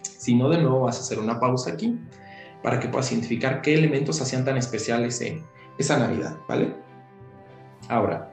Si 0.01 0.33
no, 0.33 0.49
de 0.49 0.59
nuevo 0.59 0.81
vas 0.81 0.97
a 0.97 1.01
hacer 1.01 1.19
una 1.19 1.41
pausa 1.41 1.73
aquí 1.73 1.99
para 2.63 2.79
que 2.79 2.87
puedas 2.87 3.11
identificar 3.11 3.61
qué 3.61 3.73
elementos 3.73 4.21
hacían 4.21 4.45
tan 4.45 4.55
especiales 4.55 5.21
esa 5.77 5.99
Navidad, 5.99 6.37
¿vale? 6.47 6.88
Ahora, 7.89 8.31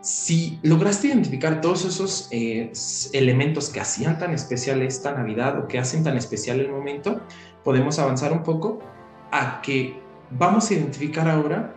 si 0.00 0.58
lograste 0.62 1.08
identificar 1.08 1.60
todos 1.60 1.84
esos 1.84 2.28
eh, 2.30 2.72
elementos 3.12 3.68
que 3.68 3.80
hacían 3.80 4.18
tan 4.18 4.32
especial 4.32 4.80
esta 4.80 5.12
Navidad 5.12 5.58
o 5.58 5.68
que 5.68 5.78
hacen 5.78 6.02
tan 6.02 6.16
especial 6.16 6.60
el 6.60 6.70
momento, 6.70 7.20
podemos 7.64 7.98
avanzar 7.98 8.32
un 8.32 8.42
poco 8.42 8.78
a 9.30 9.60
que 9.60 10.00
vamos 10.30 10.70
a 10.70 10.74
identificar 10.74 11.28
ahora 11.28 11.74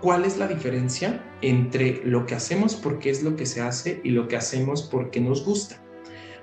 cuál 0.00 0.24
es 0.24 0.38
la 0.38 0.46
diferencia 0.46 1.22
entre 1.42 2.00
lo 2.04 2.24
que 2.24 2.34
hacemos 2.34 2.74
porque 2.74 3.10
es 3.10 3.22
lo 3.22 3.36
que 3.36 3.44
se 3.44 3.60
hace 3.60 4.00
y 4.04 4.10
lo 4.10 4.28
que 4.28 4.36
hacemos 4.36 4.82
porque 4.82 5.20
nos 5.20 5.44
gusta. 5.44 5.82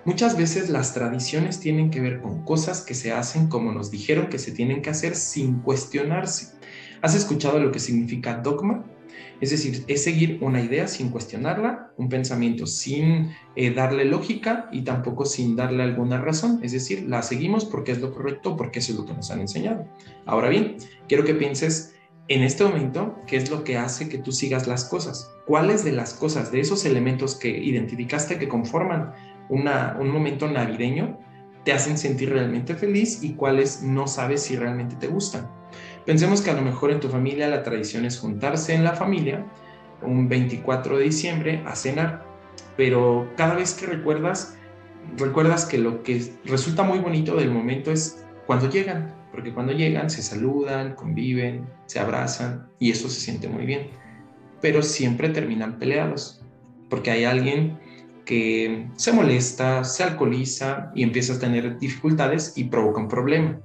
Muchas 0.04 0.38
veces 0.38 0.70
las 0.70 0.94
tradiciones 0.94 1.60
tienen 1.60 1.90
que 1.90 2.02
ver 2.02 2.22
con 2.22 2.44
cosas 2.44 2.82
que 2.82 2.94
se 2.94 3.12
hacen 3.12 3.48
como 3.48 3.72
nos 3.72 3.90
dijeron 3.90 4.28
que 4.28 4.38
se 4.38 4.52
tienen 4.52 4.84
que 4.84 4.92
hacer 4.92 5.16
sin 5.16 5.62
cuestionarse. 5.62 6.54
¿Has 7.02 7.16
escuchado 7.16 7.60
lo 7.60 7.72
que 7.72 7.80
significa 7.80 8.36
dogma? 8.36 8.86
Es 9.42 9.52
decir, 9.52 9.84
es 9.88 10.04
seguir 10.04 10.40
una 10.42 10.62
idea 10.62 10.88
sin 10.88 11.10
cuestionarla, 11.10 11.92
un 11.98 12.10
pensamiento 12.10 12.66
sin 12.66 13.32
eh, 13.56 13.74
darle 13.74 14.06
lógica 14.06 14.70
y 14.72 14.84
tampoco 14.84 15.26
sin 15.26 15.56
darle 15.56 15.84
alguna 15.84 16.20
razón. 16.20 16.60
Es 16.64 16.72
decir, 16.72 17.06
la 17.08 17.22
seguimos 17.22 17.66
porque 17.66 17.92
es 17.92 18.00
lo 18.00 18.14
correcto, 18.14 18.56
porque 18.56 18.80
es 18.80 18.90
lo 18.90 19.06
que 19.06 19.14
nos 19.14 19.32
han 19.32 19.42
enseñado. 19.42 19.88
Ahora 20.26 20.50
bien, 20.50 20.78
quiero 21.08 21.26
que 21.26 21.36
pienses 21.36 21.96
en 22.28 22.42
este 22.42 22.64
momento, 22.64 23.20
¿qué 23.28 23.38
es 23.38 23.52
lo 23.52 23.64
que 23.64 23.78
hace 23.78 24.10
que 24.10 24.18
tú 24.18 24.32
sigas 24.32 24.66
las 24.66 24.86
cosas? 24.86 25.32
¿Cuáles 25.46 25.84
de 25.84 25.92
las 25.92 26.14
cosas, 26.16 26.52
de 26.52 26.60
esos 26.60 26.84
elementos 26.86 27.36
que 27.36 27.50
identificaste 27.50 28.40
que 28.40 28.48
conforman 28.48 29.14
un 29.50 30.10
momento 30.10 30.50
navideño, 30.50 31.20
te 31.64 31.72
hacen 31.72 32.00
sentir 32.00 32.32
realmente 32.32 32.74
feliz 32.74 33.24
y 33.24 33.34
cuáles 33.34 33.84
no 33.84 34.08
sabes 34.08 34.42
si 34.42 34.56
realmente 34.56 34.96
te 34.96 35.08
gustan? 35.08 35.52
Pensemos 36.06 36.42
que 36.42 36.52
a 36.52 36.54
lo 36.54 36.62
mejor 36.62 36.92
en 36.92 37.00
tu 37.00 37.10
familia 37.10 37.48
la 37.48 37.64
tradición 37.64 38.06
es 38.06 38.20
juntarse 38.20 38.74
en 38.74 38.84
la 38.84 38.94
familia 38.94 39.46
un 40.04 40.30
24 40.30 40.98
de 40.98 41.04
diciembre 41.06 41.64
a 41.66 41.76
cenar, 41.76 42.24
pero 42.78 43.32
cada 43.36 43.56
vez 43.56 43.74
que 43.74 43.88
recuerdas, 43.88 44.56
recuerdas 45.18 45.66
que 45.66 45.80
lo 45.80 46.04
que 46.04 46.32
resulta 46.46 46.84
muy 46.84 47.00
bonito 47.00 47.36
del 47.36 47.52
momento 47.52 47.92
es 47.92 48.24
cuando 48.46 48.70
llegan, 48.70 49.16
porque 49.32 49.52
cuando 49.52 49.74
llegan 49.74 50.10
se 50.10 50.22
saludan, 50.22 50.94
conviven, 50.94 51.68
se 51.88 52.00
abrazan 52.00 52.68
y 52.80 52.92
eso 52.92 53.10
se 53.10 53.20
siente 53.20 53.48
muy 53.48 53.66
bien. 53.66 53.90
Pero 54.62 54.84
siempre 54.84 55.30
terminan 55.30 55.80
peleados, 55.80 56.44
porque 56.90 57.12
hay 57.12 57.24
alguien 57.24 57.80
que 58.26 58.88
se 58.96 59.12
molesta, 59.12 59.84
se 59.84 60.04
alcoholiza 60.04 60.92
y 60.96 61.04
empieza 61.04 61.34
a 61.34 61.40
tener 61.40 61.78
dificultades 61.80 62.54
y 62.56 62.66
provoca 62.66 63.02
un 63.02 63.08
problema. 63.08 63.60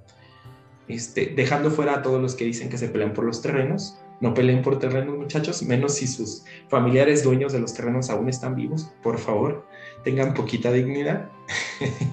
Este, 0.91 1.27
dejando 1.37 1.71
fuera 1.71 1.95
a 1.95 2.03
todos 2.03 2.21
los 2.21 2.35
que 2.35 2.45
dicen 2.45 2.69
que 2.69 2.79
se 2.79 2.89
pelean 2.89 3.13
por 3.13 3.25
los 3.25 3.43
terrenos, 3.43 4.01
no 4.21 4.35
peleen 4.35 4.63
por 4.63 4.79
terrenos 4.79 5.17
muchachos, 5.17 5.63
menos 5.63 5.95
si 5.95 6.07
sus 6.07 6.45
familiares 6.69 7.23
dueños 7.23 7.53
de 7.53 7.61
los 7.61 7.75
terrenos 7.75 8.11
aún 8.11 8.29
están 8.29 8.57
vivos, 8.57 8.91
por 9.03 9.19
favor, 9.19 9.67
tengan 10.03 10.35
poquita 10.35 10.73
dignidad. 10.73 11.31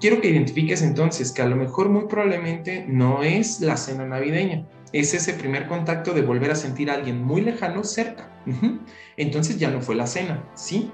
quiero 0.00 0.20
que 0.20 0.28
identifiques 0.28 0.82
entonces 0.82 1.32
que 1.32 1.40
a 1.40 1.46
lo 1.46 1.56
mejor 1.56 1.88
muy 1.88 2.04
probablemente 2.04 2.84
no 2.86 3.22
es 3.22 3.60
la 3.60 3.78
cena 3.78 4.04
navideña, 4.04 4.66
es 4.92 5.14
ese 5.14 5.32
primer 5.32 5.66
contacto 5.66 6.12
de 6.12 6.20
volver 6.20 6.50
a 6.50 6.54
sentir 6.54 6.90
a 6.90 6.94
alguien 6.94 7.22
muy 7.22 7.40
lejano 7.40 7.82
cerca. 7.82 8.30
Entonces 9.16 9.58
ya 9.58 9.70
no 9.70 9.80
fue 9.80 9.94
la 9.94 10.06
cena, 10.06 10.44
¿sí? 10.54 10.92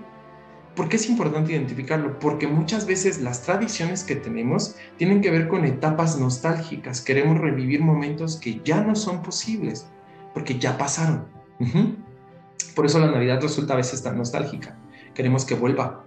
¿Por 0.81 0.89
qué 0.89 0.97
es 0.97 1.11
importante 1.11 1.53
identificarlo? 1.53 2.19
Porque 2.19 2.47
muchas 2.47 2.87
veces 2.87 3.21
las 3.21 3.43
tradiciones 3.43 4.03
que 4.03 4.17
tenemos 4.17 4.77
tienen 4.97 5.21
que 5.21 5.31
ver 5.31 5.47
con 5.47 5.67
etapas 5.67 6.19
nostálgicas. 6.19 7.03
Queremos 7.03 7.37
revivir 7.37 7.83
momentos 7.83 8.41
que 8.41 8.63
ya 8.65 8.81
no 8.81 8.97
son 8.97 9.21
posibles, 9.21 9.87
porque 10.33 10.59
ya 10.59 10.79
pasaron. 10.79 11.27
Por 12.75 12.87
eso 12.87 12.99
la 12.99 13.11
Navidad 13.11 13.43
resulta 13.43 13.75
a 13.75 13.77
veces 13.77 14.03
tan 14.03 14.17
nostálgica. 14.17 14.79
Queremos 15.13 15.45
que 15.45 15.55
vuelva, 15.55 16.03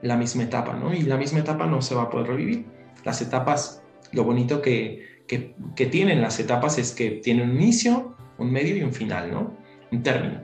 la 0.00 0.16
misma 0.16 0.44
etapa, 0.44 0.72
¿no? 0.72 0.94
Y 0.94 1.02
la 1.02 1.18
misma 1.18 1.40
etapa 1.40 1.66
no 1.66 1.82
se 1.82 1.94
va 1.94 2.04
a 2.04 2.08
poder 2.08 2.28
revivir. 2.28 2.64
Las 3.04 3.20
etapas, 3.20 3.82
lo 4.12 4.24
bonito 4.24 4.62
que, 4.62 5.04
que, 5.28 5.54
que 5.76 5.84
tienen 5.84 6.22
las 6.22 6.40
etapas 6.40 6.78
es 6.78 6.92
que 6.92 7.10
tienen 7.10 7.50
un 7.50 7.56
inicio, 7.56 8.16
un 8.38 8.50
medio 8.50 8.74
y 8.74 8.84
un 8.84 8.94
final, 8.94 9.30
¿no? 9.30 9.54
Un 9.92 10.02
término. 10.02 10.40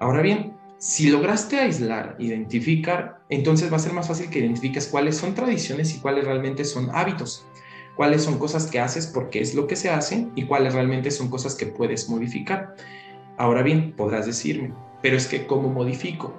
Ahora 0.00 0.22
bien, 0.22 0.57
si 0.78 1.10
lograste 1.10 1.58
aislar, 1.58 2.16
identificar, 2.18 3.20
entonces 3.28 3.72
va 3.72 3.76
a 3.76 3.80
ser 3.80 3.92
más 3.92 4.08
fácil 4.08 4.30
que 4.30 4.38
identifiques 4.38 4.86
cuáles 4.86 5.16
son 5.16 5.34
tradiciones 5.34 5.94
y 5.94 5.98
cuáles 5.98 6.24
realmente 6.24 6.64
son 6.64 6.90
hábitos, 6.92 7.46
cuáles 7.96 8.22
son 8.22 8.38
cosas 8.38 8.66
que 8.66 8.80
haces 8.80 9.06
porque 9.06 9.40
es 9.40 9.54
lo 9.54 9.66
que 9.66 9.76
se 9.76 9.90
hace 9.90 10.28
y 10.34 10.44
cuáles 10.44 10.74
realmente 10.74 11.10
son 11.10 11.28
cosas 11.28 11.54
que 11.54 11.66
puedes 11.66 12.08
modificar. 12.08 12.76
Ahora 13.36 13.62
bien, 13.62 13.94
podrás 13.96 14.26
decirme, 14.26 14.72
pero 15.02 15.16
es 15.16 15.26
que 15.26 15.46
¿cómo 15.46 15.68
modifico? 15.68 16.34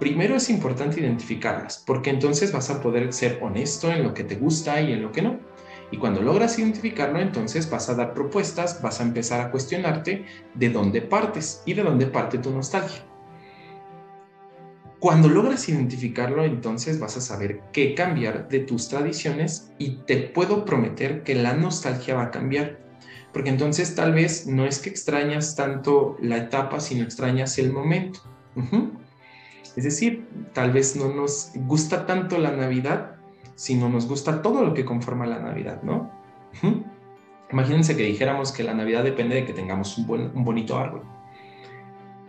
primero 0.00 0.34
es 0.34 0.48
importante 0.48 0.98
identificarlas, 0.98 1.84
porque 1.86 2.10
entonces 2.10 2.50
vas 2.50 2.70
a 2.70 2.80
poder 2.80 3.12
ser 3.12 3.38
honesto 3.42 3.92
en 3.92 4.02
lo 4.02 4.14
que 4.14 4.24
te 4.24 4.34
gusta 4.34 4.80
y 4.80 4.92
en 4.92 5.02
lo 5.02 5.12
que 5.12 5.22
no. 5.22 5.38
Y 5.92 5.98
cuando 5.98 6.22
logras 6.22 6.58
identificarlo, 6.58 7.20
entonces 7.20 7.68
vas 7.68 7.88
a 7.90 7.94
dar 7.94 8.14
propuestas, 8.14 8.80
vas 8.80 9.00
a 9.00 9.04
empezar 9.04 9.40
a 9.40 9.50
cuestionarte 9.50 10.24
de 10.54 10.70
dónde 10.70 11.02
partes 11.02 11.62
y 11.66 11.74
de 11.74 11.82
dónde 11.82 12.06
parte 12.06 12.38
tu 12.38 12.50
nostalgia. 12.50 13.09
Cuando 15.00 15.30
logras 15.30 15.66
identificarlo, 15.70 16.44
entonces 16.44 17.00
vas 17.00 17.16
a 17.16 17.22
saber 17.22 17.62
qué 17.72 17.94
cambiar 17.94 18.48
de 18.48 18.60
tus 18.60 18.90
tradiciones 18.90 19.72
y 19.78 19.96
te 20.06 20.18
puedo 20.18 20.66
prometer 20.66 21.22
que 21.22 21.34
la 21.34 21.54
nostalgia 21.54 22.14
va 22.14 22.24
a 22.24 22.30
cambiar. 22.30 22.80
Porque 23.32 23.48
entonces 23.48 23.94
tal 23.94 24.12
vez 24.12 24.46
no 24.46 24.66
es 24.66 24.78
que 24.78 24.90
extrañas 24.90 25.56
tanto 25.56 26.18
la 26.20 26.36
etapa, 26.36 26.80
sino 26.80 27.02
extrañas 27.02 27.58
el 27.58 27.72
momento. 27.72 28.20
Es 29.74 29.84
decir, 29.84 30.28
tal 30.52 30.72
vez 30.72 30.96
no 30.96 31.14
nos 31.14 31.52
gusta 31.54 32.04
tanto 32.04 32.36
la 32.36 32.50
Navidad, 32.50 33.16
sino 33.54 33.88
nos 33.88 34.06
gusta 34.06 34.42
todo 34.42 34.62
lo 34.62 34.74
que 34.74 34.84
conforma 34.84 35.26
la 35.26 35.38
Navidad, 35.38 35.82
¿no? 35.82 36.10
Imagínense 37.52 37.96
que 37.96 38.02
dijéramos 38.02 38.52
que 38.52 38.64
la 38.64 38.74
Navidad 38.74 39.02
depende 39.02 39.36
de 39.36 39.44
que 39.46 39.52
tengamos 39.54 39.96
un, 39.96 40.44
bonito 40.44 40.78
árbol. 40.78 41.02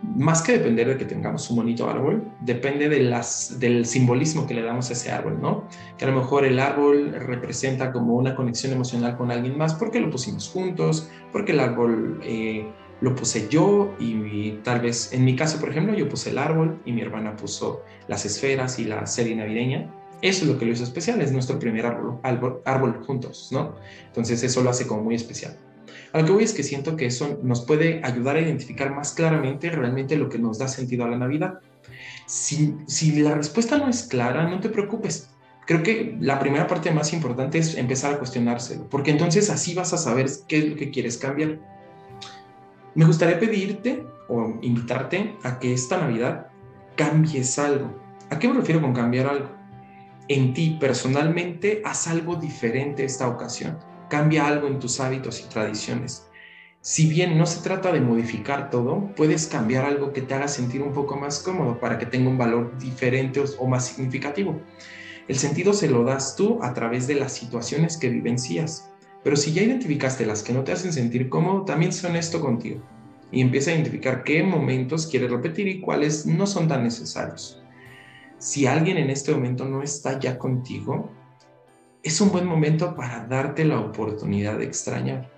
Más 0.03 0.41
que 0.41 0.53
depender 0.53 0.88
de 0.88 0.98
que 0.98 1.05
tengamos 1.05 1.50
un 1.51 1.58
bonito 1.58 1.89
árbol, 1.89 2.24
depende 2.41 2.89
del 2.89 3.86
simbolismo 3.86 4.48
que 4.48 4.55
le 4.55 4.63
damos 4.63 4.89
a 4.89 4.93
ese 4.93 5.12
árbol, 5.12 5.39
¿no? 5.39 5.67
Que 5.98 6.05
a 6.05 6.08
lo 6.10 6.20
mejor 6.20 6.43
el 6.43 6.60
árbol 6.60 7.13
representa 7.13 7.91
como 7.91 8.15
una 8.15 8.36
conexión 8.36 8.74
emocional 8.74 9.15
con 9.15 9.31
alguien 9.31 9.58
más 9.58 9.75
porque 9.75 10.00
lo 10.00 10.10
pusimos 10.10 10.50
juntos, 10.50 11.08
porque 11.31 11.51
el 11.51 11.60
árbol 11.60 12.20
eh, 12.24 12.65
lo 13.01 13.15
puse 13.15 13.48
yo 13.50 13.96
y 14.00 14.51
tal 14.63 14.81
vez, 14.81 15.12
en 15.12 15.25
mi 15.25 15.36
caso, 15.36 15.60
por 15.60 15.70
ejemplo, 15.70 15.93
yo 15.96 16.08
puse 16.08 16.29
el 16.29 16.38
árbol 16.38 16.79
y 16.86 16.93
mi 16.93 17.01
hermana 17.01 17.36
puso 17.36 17.84
las 18.08 18.25
esferas 18.25 18.79
y 18.79 18.86
la 18.86 19.05
serie 19.08 19.36
navideña. 19.36 19.91
Eso 20.22 20.46
es 20.46 20.51
lo 20.51 20.60
que 20.60 20.65
lo 20.65 20.72
hizo 20.72 20.84
especial, 20.84 21.20
es 21.22 21.31
nuestro 21.31 21.58
primer 21.58 21.86
árbol, 21.86 22.20
árbol, 22.63 23.03
juntos, 23.05 23.50
¿no? 23.51 23.75
Entonces 24.05 24.43
eso 24.43 24.62
lo 24.62 24.70
hace 24.70 24.86
como 24.86 25.03
muy 25.03 25.15
especial. 25.15 25.58
A 26.13 26.20
lo 26.20 26.25
que 26.25 26.31
voy 26.31 26.43
es 26.43 26.53
que 26.53 26.63
siento 26.63 26.96
que 26.96 27.05
eso 27.05 27.39
nos 27.43 27.62
puede 27.62 28.01
ayudar 28.03 28.36
a 28.36 28.41
identificar 28.41 28.93
más 28.93 29.13
claramente 29.13 29.70
realmente 29.70 30.17
lo 30.17 30.29
que 30.29 30.39
nos 30.39 30.58
da 30.58 30.67
sentido 30.67 31.05
a 31.05 31.10
la 31.10 31.17
Navidad. 31.17 31.60
Si, 32.25 32.75
si 32.88 33.22
la 33.22 33.36
respuesta 33.36 33.77
no 33.77 33.88
es 33.88 34.03
clara, 34.03 34.48
no 34.48 34.60
te 34.60 34.70
preocupes. 34.70 35.29
Creo 35.65 35.84
que 35.84 36.17
la 36.20 36.39
primera 36.39 36.67
parte 36.67 36.91
más 36.91 37.13
importante 37.13 37.58
es 37.58 37.75
empezar 37.77 38.13
a 38.13 38.17
cuestionárselo, 38.17 38.89
porque 38.89 39.12
entonces 39.12 39.50
así 39.50 39.74
vas 39.74 39.93
a 39.93 39.98
saber 39.98 40.27
qué 40.48 40.58
es 40.58 40.70
lo 40.70 40.75
que 40.75 40.91
quieres 40.91 41.17
cambiar. 41.17 41.60
Me 42.96 43.05
gustaría 43.05 43.39
pedirte 43.39 44.03
o 44.27 44.58
invitarte 44.62 45.36
a 45.43 45.60
que 45.60 45.74
esta 45.74 45.98
Navidad 45.98 46.48
cambies 46.96 47.58
algo. 47.60 47.96
¿A 48.29 48.39
qué 48.39 48.48
me 48.48 48.55
refiero 48.55 48.81
con 48.81 48.93
cambiar 48.93 49.27
algo? 49.27 49.50
En 50.27 50.53
ti 50.53 50.77
personalmente 50.79 51.81
haz 51.86 52.08
algo 52.08 52.36
diferente 52.36 53.03
esta 53.03 53.27
ocasión. 53.27 53.77
Cambia 54.11 54.45
algo 54.45 54.67
en 54.67 54.79
tus 54.79 54.99
hábitos 54.99 55.39
y 55.39 55.47
tradiciones. 55.47 56.27
si 56.81 57.07
bien 57.07 57.37
no 57.37 57.45
se 57.45 57.61
trata 57.61 57.93
de 57.93 58.01
modificar 58.01 58.69
todo, 58.69 59.09
puedes 59.15 59.47
cambiar 59.47 59.85
algo 59.85 60.11
que 60.11 60.21
te 60.21 60.33
haga 60.33 60.49
sentir 60.49 60.81
un 60.81 60.91
poco 60.91 61.15
más 61.15 61.39
cómodo 61.39 61.79
para 61.79 61.97
que 61.97 62.05
tenga 62.05 62.29
un 62.29 62.37
valor 62.37 62.77
diferente 62.77 63.41
o, 63.57 63.67
más 63.67 63.85
significativo. 63.87 64.59
El 65.29 65.37
sentido 65.37 65.71
se 65.71 65.89
lo 65.89 66.03
das 66.03 66.35
tú 66.35 66.59
a 66.61 66.73
través 66.73 67.07
de 67.07 67.15
las 67.15 67.31
situaciones 67.31 67.95
que 67.95 68.09
vivencias. 68.09 68.91
Pero 69.23 69.37
si 69.37 69.53
ya 69.53 69.61
identificaste 69.61 70.25
las 70.25 70.43
que 70.43 70.51
no 70.51 70.65
te 70.65 70.73
hacen 70.73 70.91
sentir 70.91 71.29
cómodo, 71.29 71.63
también 71.63 71.93
sé 71.93 72.05
honesto 72.07 72.41
contigo 72.41 72.81
y 73.31 73.39
empieza 73.39 73.71
a 73.71 73.75
identificar 73.75 74.25
qué 74.25 74.43
momentos 74.43 75.07
quieres 75.07 75.31
repetir 75.31 75.69
y 75.69 75.79
cuáles 75.79 76.25
no 76.25 76.47
son 76.47 76.67
tan 76.67 76.83
necesarios. 76.83 77.61
Si 78.39 78.67
alguien 78.67 78.97
en 78.97 79.09
este 79.09 79.31
momento 79.31 79.63
no 79.63 79.81
está 79.81 80.19
ya 80.19 80.37
contigo, 80.37 81.09
es 82.03 82.20
un 82.20 82.31
buen 82.31 82.46
momento 82.46 82.96
para 82.96 83.25
darte 83.25 83.63
la 83.65 83.79
oportunidad 83.79 84.58
de 84.58 84.65
extrañar. 84.65 85.29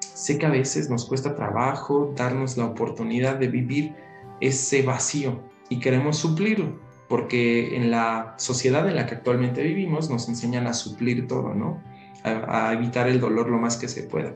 Sé 0.00 0.38
que 0.38 0.46
a 0.46 0.50
veces 0.50 0.90
nos 0.90 1.06
cuesta 1.06 1.34
trabajo 1.34 2.12
darnos 2.16 2.56
la 2.56 2.66
oportunidad 2.66 3.36
de 3.36 3.48
vivir 3.48 3.94
ese 4.40 4.82
vacío 4.82 5.40
y 5.68 5.80
queremos 5.80 6.18
suplirlo, 6.18 6.78
porque 7.08 7.76
en 7.76 7.90
la 7.90 8.34
sociedad 8.36 8.88
en 8.88 8.96
la 8.96 9.06
que 9.06 9.14
actualmente 9.14 9.62
vivimos 9.62 10.10
nos 10.10 10.28
enseñan 10.28 10.66
a 10.66 10.74
suplir 10.74 11.26
todo, 11.26 11.54
¿no? 11.54 11.82
A, 12.22 12.68
a 12.68 12.72
evitar 12.72 13.08
el 13.08 13.20
dolor 13.20 13.48
lo 13.48 13.58
más 13.58 13.76
que 13.76 13.88
se 13.88 14.02
pueda. 14.04 14.34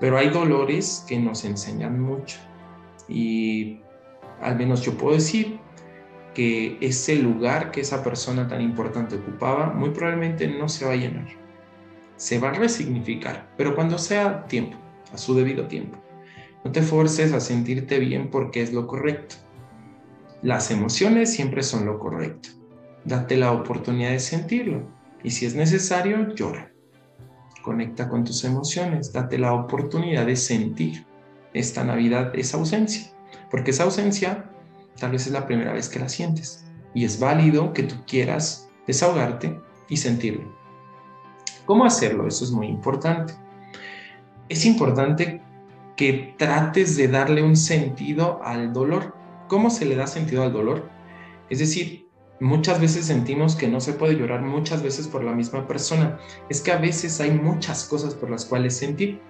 Pero 0.00 0.16
hay 0.16 0.30
dolores 0.30 1.04
que 1.06 1.18
nos 1.18 1.44
enseñan 1.44 2.00
mucho 2.00 2.38
y 3.08 3.80
al 4.40 4.56
menos 4.56 4.82
yo 4.82 4.96
puedo 4.96 5.14
decir 5.14 5.60
que 6.34 6.78
ese 6.80 7.16
lugar 7.16 7.70
que 7.70 7.82
esa 7.82 8.02
persona 8.02 8.48
tan 8.48 8.60
importante 8.60 9.16
ocupaba 9.16 9.72
muy 9.72 9.90
probablemente 9.90 10.48
no 10.48 10.68
se 10.68 10.84
va 10.84 10.92
a 10.92 10.96
llenar. 10.96 11.28
Se 12.16 12.38
va 12.38 12.50
a 12.50 12.54
resignificar, 12.54 13.52
pero 13.56 13.74
cuando 13.74 13.98
sea 13.98 14.46
tiempo, 14.46 14.76
a 15.12 15.18
su 15.18 15.34
debido 15.34 15.66
tiempo. 15.66 15.98
No 16.64 16.70
te 16.70 16.82
forces 16.82 17.32
a 17.32 17.40
sentirte 17.40 17.98
bien 17.98 18.30
porque 18.30 18.62
es 18.62 18.72
lo 18.72 18.86
correcto. 18.86 19.36
Las 20.42 20.70
emociones 20.70 21.32
siempre 21.32 21.62
son 21.62 21.86
lo 21.86 21.98
correcto. 21.98 22.50
Date 23.04 23.36
la 23.36 23.52
oportunidad 23.52 24.10
de 24.10 24.20
sentirlo 24.20 24.88
y 25.22 25.30
si 25.30 25.46
es 25.46 25.54
necesario, 25.54 26.34
llora. 26.34 26.72
Conecta 27.62 28.08
con 28.08 28.24
tus 28.24 28.44
emociones, 28.44 29.12
date 29.12 29.38
la 29.38 29.52
oportunidad 29.52 30.26
de 30.26 30.36
sentir 30.36 31.06
esta 31.54 31.84
Navidad 31.84 32.32
esa 32.34 32.56
ausencia, 32.56 33.12
porque 33.50 33.70
esa 33.70 33.84
ausencia 33.84 34.51
Tal 34.98 35.12
vez 35.12 35.26
es 35.26 35.32
la 35.32 35.46
primera 35.46 35.72
vez 35.72 35.88
que 35.88 35.98
la 35.98 36.08
sientes 36.08 36.64
y 36.94 37.04
es 37.04 37.18
válido 37.18 37.72
que 37.72 37.84
tú 37.84 37.96
quieras 38.06 38.68
desahogarte 38.86 39.60
y 39.88 39.96
sentirlo. 39.96 40.52
¿Cómo 41.64 41.84
hacerlo? 41.84 42.26
Eso 42.26 42.44
es 42.44 42.50
muy 42.50 42.66
importante. 42.66 43.34
Es 44.48 44.66
importante 44.66 45.42
que 45.96 46.34
trates 46.38 46.96
de 46.96 47.08
darle 47.08 47.42
un 47.42 47.56
sentido 47.56 48.42
al 48.42 48.72
dolor. 48.72 49.14
¿Cómo 49.48 49.70
se 49.70 49.84
le 49.84 49.96
da 49.96 50.06
sentido 50.06 50.42
al 50.42 50.52
dolor? 50.52 50.90
Es 51.50 51.58
decir, 51.60 52.08
muchas 52.40 52.80
veces 52.80 53.06
sentimos 53.06 53.54
que 53.54 53.68
no 53.68 53.80
se 53.80 53.92
puede 53.92 54.16
llorar 54.16 54.42
muchas 54.42 54.82
veces 54.82 55.06
por 55.06 55.22
la 55.22 55.32
misma 55.32 55.66
persona. 55.68 56.18
Es 56.48 56.60
que 56.60 56.72
a 56.72 56.78
veces 56.78 57.20
hay 57.20 57.30
muchas 57.30 57.84
cosas 57.84 58.14
por 58.14 58.30
las 58.30 58.44
cuales 58.44 58.76
sentir. 58.76 59.20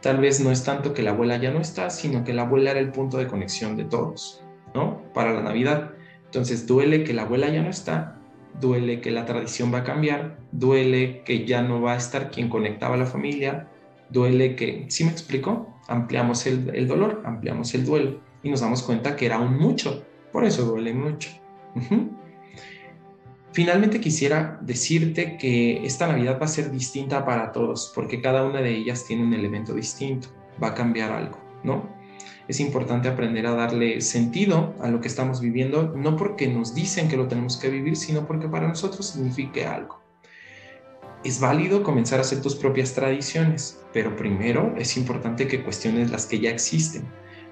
Tal 0.00 0.18
vez 0.18 0.40
no 0.40 0.50
es 0.50 0.62
tanto 0.62 0.94
que 0.94 1.02
la 1.02 1.10
abuela 1.10 1.36
ya 1.36 1.50
no 1.50 1.60
está, 1.60 1.90
sino 1.90 2.24
que 2.24 2.32
la 2.32 2.42
abuela 2.42 2.70
era 2.70 2.80
el 2.80 2.92
punto 2.92 3.18
de 3.18 3.26
conexión 3.26 3.76
de 3.76 3.84
todos. 3.84 4.41
¿No? 4.74 5.02
Para 5.12 5.32
la 5.32 5.42
Navidad. 5.42 5.92
Entonces 6.26 6.66
duele 6.66 7.04
que 7.04 7.12
la 7.12 7.22
abuela 7.22 7.48
ya 7.48 7.62
no 7.62 7.70
está, 7.70 8.18
duele 8.60 9.00
que 9.00 9.10
la 9.10 9.24
tradición 9.24 9.72
va 9.72 9.78
a 9.78 9.84
cambiar, 9.84 10.38
duele 10.52 11.22
que 11.24 11.46
ya 11.46 11.62
no 11.62 11.80
va 11.80 11.94
a 11.94 11.96
estar 11.96 12.30
quien 12.30 12.48
conectaba 12.48 12.94
a 12.94 12.98
la 12.98 13.06
familia, 13.06 13.68
duele 14.10 14.56
que, 14.56 14.86
¿sí 14.88 15.04
me 15.04 15.10
explico? 15.10 15.74
Ampliamos 15.88 16.46
el, 16.46 16.86
dolor, 16.86 17.22
ampliamos 17.24 17.74
el 17.74 17.84
duelo 17.84 18.20
y 18.42 18.50
nos 18.50 18.60
damos 18.60 18.82
cuenta 18.82 19.16
que 19.16 19.26
era 19.26 19.38
un 19.38 19.58
mucho, 19.58 20.04
por 20.32 20.44
eso 20.44 20.64
duele 20.64 20.94
mucho. 20.94 21.30
Finalmente 23.52 24.00
quisiera 24.00 24.58
decirte 24.62 25.36
que 25.36 25.84
esta 25.84 26.06
Navidad 26.06 26.38
va 26.40 26.46
a 26.46 26.48
ser 26.48 26.70
distinta 26.70 27.24
para 27.24 27.52
todos, 27.52 27.92
porque 27.94 28.20
cada 28.22 28.44
una 28.44 28.60
de 28.60 28.74
ellas 28.74 29.04
tiene 29.06 29.24
un 29.24 29.34
elemento 29.34 29.74
distinto, 29.74 30.28
va 30.62 30.68
a 30.68 30.74
cambiar 30.74 31.12
algo, 31.12 31.38
¿no? 31.62 32.01
Es 32.48 32.60
importante 32.60 33.08
aprender 33.08 33.46
a 33.46 33.54
darle 33.54 34.00
sentido 34.00 34.74
a 34.80 34.88
lo 34.88 35.00
que 35.00 35.08
estamos 35.08 35.40
viviendo, 35.40 35.94
no 35.96 36.16
porque 36.16 36.48
nos 36.48 36.74
dicen 36.74 37.08
que 37.08 37.16
lo 37.16 37.28
tenemos 37.28 37.56
que 37.56 37.70
vivir, 37.70 37.96
sino 37.96 38.26
porque 38.26 38.48
para 38.48 38.68
nosotros 38.68 39.06
signifique 39.06 39.64
algo. 39.64 40.00
Es 41.24 41.38
válido 41.38 41.82
comenzar 41.82 42.18
a 42.18 42.22
hacer 42.22 42.40
tus 42.42 42.56
propias 42.56 42.94
tradiciones, 42.94 43.80
pero 43.92 44.16
primero 44.16 44.74
es 44.76 44.96
importante 44.96 45.46
que 45.46 45.62
cuestiones 45.62 46.10
las 46.10 46.26
que 46.26 46.40
ya 46.40 46.50
existen, 46.50 47.04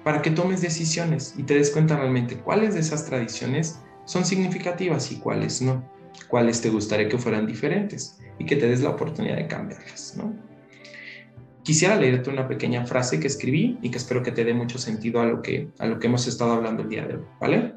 para 0.03 0.21
que 0.21 0.31
tomes 0.31 0.61
decisiones 0.61 1.35
y 1.37 1.43
te 1.43 1.53
des 1.53 1.71
cuenta 1.71 1.95
realmente 1.95 2.37
cuáles 2.37 2.73
de 2.73 2.81
esas 2.81 3.05
tradiciones 3.05 3.79
son 4.05 4.25
significativas 4.25 5.11
y 5.11 5.17
cuáles 5.17 5.61
no, 5.61 5.83
cuáles 6.27 6.59
te 6.59 6.69
gustaría 6.69 7.07
que 7.07 7.17
fueran 7.17 7.47
diferentes 7.47 8.17
y 8.39 8.45
que 8.45 8.55
te 8.55 8.67
des 8.67 8.81
la 8.81 8.89
oportunidad 8.89 9.37
de 9.37 9.47
cambiarlas, 9.47 10.15
¿no? 10.17 10.50
Quisiera 11.63 11.95
leerte 11.95 12.29
una 12.29 12.47
pequeña 12.47 12.85
frase 12.85 13.19
que 13.19 13.27
escribí 13.27 13.77
y 13.81 13.91
que 13.91 13.97
espero 13.97 14.23
que 14.23 14.31
te 14.31 14.43
dé 14.43 14.53
mucho 14.53 14.79
sentido 14.79 15.21
a 15.21 15.25
lo 15.25 15.41
que, 15.41 15.69
a 15.77 15.85
lo 15.85 15.99
que 15.99 16.07
hemos 16.07 16.25
estado 16.27 16.53
hablando 16.53 16.81
el 16.81 16.89
día 16.89 17.05
de 17.05 17.15
hoy, 17.15 17.23
¿vale? 17.39 17.73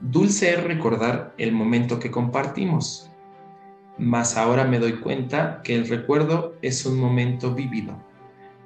Dulce 0.00 0.54
es 0.54 0.62
recordar 0.62 1.34
el 1.38 1.50
momento 1.50 1.98
que 1.98 2.12
compartimos, 2.12 3.10
mas 3.98 4.36
ahora 4.36 4.64
me 4.64 4.78
doy 4.78 5.00
cuenta 5.00 5.60
que 5.64 5.74
el 5.74 5.88
recuerdo 5.88 6.54
es 6.62 6.86
un 6.86 7.00
momento 7.00 7.52
vívido 7.52 8.00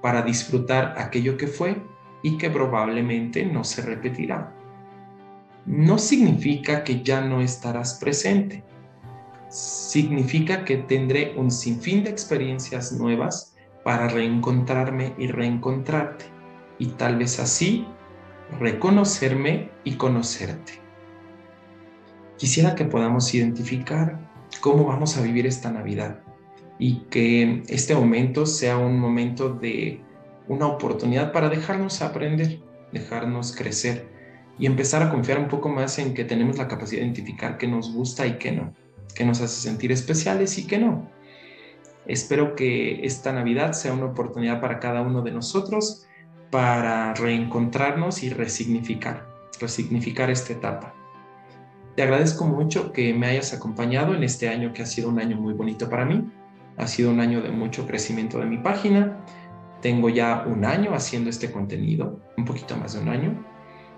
para 0.02 0.20
disfrutar 0.20 0.94
aquello 0.98 1.38
que 1.38 1.46
fue 1.46 1.80
y 2.22 2.36
que 2.36 2.50
probablemente 2.50 3.46
no 3.46 3.64
se 3.64 3.80
repetirá. 3.80 4.52
No 5.64 5.96
significa 5.96 6.84
que 6.84 7.02
ya 7.02 7.22
no 7.22 7.40
estarás 7.40 7.94
presente, 7.94 8.62
significa 9.48 10.64
que 10.64 10.78
tendré 10.78 11.34
un 11.36 11.50
sinfín 11.50 12.04
de 12.04 12.10
experiencias 12.10 12.92
nuevas 12.92 13.51
para 13.84 14.08
reencontrarme 14.08 15.14
y 15.18 15.26
reencontrarte 15.26 16.26
y 16.78 16.86
tal 16.86 17.16
vez 17.18 17.38
así 17.40 17.86
reconocerme 18.58 19.70
y 19.84 19.94
conocerte. 19.94 20.80
Quisiera 22.36 22.74
que 22.74 22.84
podamos 22.84 23.32
identificar 23.34 24.18
cómo 24.60 24.84
vamos 24.84 25.16
a 25.16 25.22
vivir 25.22 25.46
esta 25.46 25.70
Navidad 25.70 26.20
y 26.78 27.04
que 27.10 27.62
este 27.68 27.94
momento 27.94 28.46
sea 28.46 28.76
un 28.78 28.98
momento 28.98 29.50
de 29.50 30.00
una 30.48 30.66
oportunidad 30.66 31.32
para 31.32 31.48
dejarnos 31.48 32.02
aprender, 32.02 32.60
dejarnos 32.92 33.54
crecer 33.54 34.08
y 34.58 34.66
empezar 34.66 35.02
a 35.02 35.10
confiar 35.10 35.38
un 35.38 35.48
poco 35.48 35.68
más 35.68 35.98
en 35.98 36.14
que 36.14 36.24
tenemos 36.24 36.58
la 36.58 36.68
capacidad 36.68 37.00
de 37.00 37.06
identificar 37.06 37.58
qué 37.58 37.68
nos 37.68 37.92
gusta 37.94 38.26
y 38.26 38.32
qué 38.38 38.52
no, 38.52 38.74
qué 39.14 39.24
nos 39.24 39.40
hace 39.40 39.60
sentir 39.60 39.92
especiales 39.92 40.58
y 40.58 40.66
qué 40.66 40.78
no 40.78 41.08
Espero 42.06 42.54
que 42.56 43.04
esta 43.06 43.32
Navidad 43.32 43.72
sea 43.72 43.92
una 43.92 44.06
oportunidad 44.06 44.60
para 44.60 44.80
cada 44.80 45.02
uno 45.02 45.22
de 45.22 45.30
nosotros 45.30 46.06
para 46.50 47.14
reencontrarnos 47.14 48.22
y 48.22 48.30
resignificar, 48.30 49.26
resignificar 49.60 50.30
esta 50.30 50.52
etapa. 50.52 50.94
Te 51.96 52.02
agradezco 52.02 52.44
mucho 52.44 52.92
que 52.92 53.14
me 53.14 53.26
hayas 53.26 53.52
acompañado 53.52 54.14
en 54.14 54.24
este 54.24 54.48
año 54.48 54.72
que 54.72 54.82
ha 54.82 54.86
sido 54.86 55.08
un 55.08 55.18
año 55.18 55.36
muy 55.36 55.54
bonito 55.54 55.88
para 55.88 56.04
mí. 56.04 56.30
Ha 56.76 56.86
sido 56.86 57.10
un 57.10 57.20
año 57.20 57.42
de 57.42 57.50
mucho 57.50 57.86
crecimiento 57.86 58.38
de 58.38 58.46
mi 58.46 58.58
página. 58.58 59.18
Tengo 59.82 60.08
ya 60.08 60.44
un 60.46 60.64
año 60.64 60.94
haciendo 60.94 61.28
este 61.28 61.50
contenido, 61.50 62.20
un 62.36 62.44
poquito 62.44 62.76
más 62.76 62.94
de 62.94 63.00
un 63.00 63.08
año, 63.08 63.44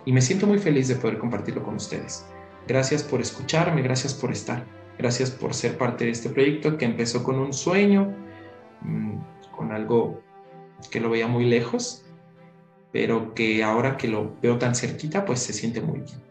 y 0.05 0.13
me 0.13 0.21
siento 0.21 0.47
muy 0.47 0.59
feliz 0.59 0.89
de 0.89 0.97
poder 0.97 1.19
compartirlo 1.19 1.63
con 1.63 1.77
ustedes. 1.77 2.27
Gracias 2.67 3.03
por 3.03 3.21
escucharme, 3.21 3.83
gracias 3.83 4.15
por 4.15 4.33
estar. 4.33 4.65
Gracias 4.99 5.31
por 5.31 5.55
ser 5.55 5.77
parte 5.77 6.05
de 6.05 6.11
este 6.11 6.31
proyecto 6.31 6.79
que 6.79 6.85
empezó 6.85 7.25
con 7.25 7.39
un 7.39 7.53
sueño, 7.53 8.15
mm, 8.83 9.17
con 9.57 9.73
algo 9.73 10.23
que 10.91 11.01
lo 11.01 11.11
veía 11.11 11.27
muy 11.27 11.45
lejos, 11.45 12.05
pero 12.93 13.35
que 13.35 13.65
ahora 13.65 13.97
que 13.97 14.09
lo 14.09 14.37
veo 14.41 14.59
tan 14.59 14.75
cerquita, 14.75 15.25
pues 15.25 15.41
se 15.41 15.53
siente 15.53 15.81
muy 15.81 16.01
bien. 16.01 16.23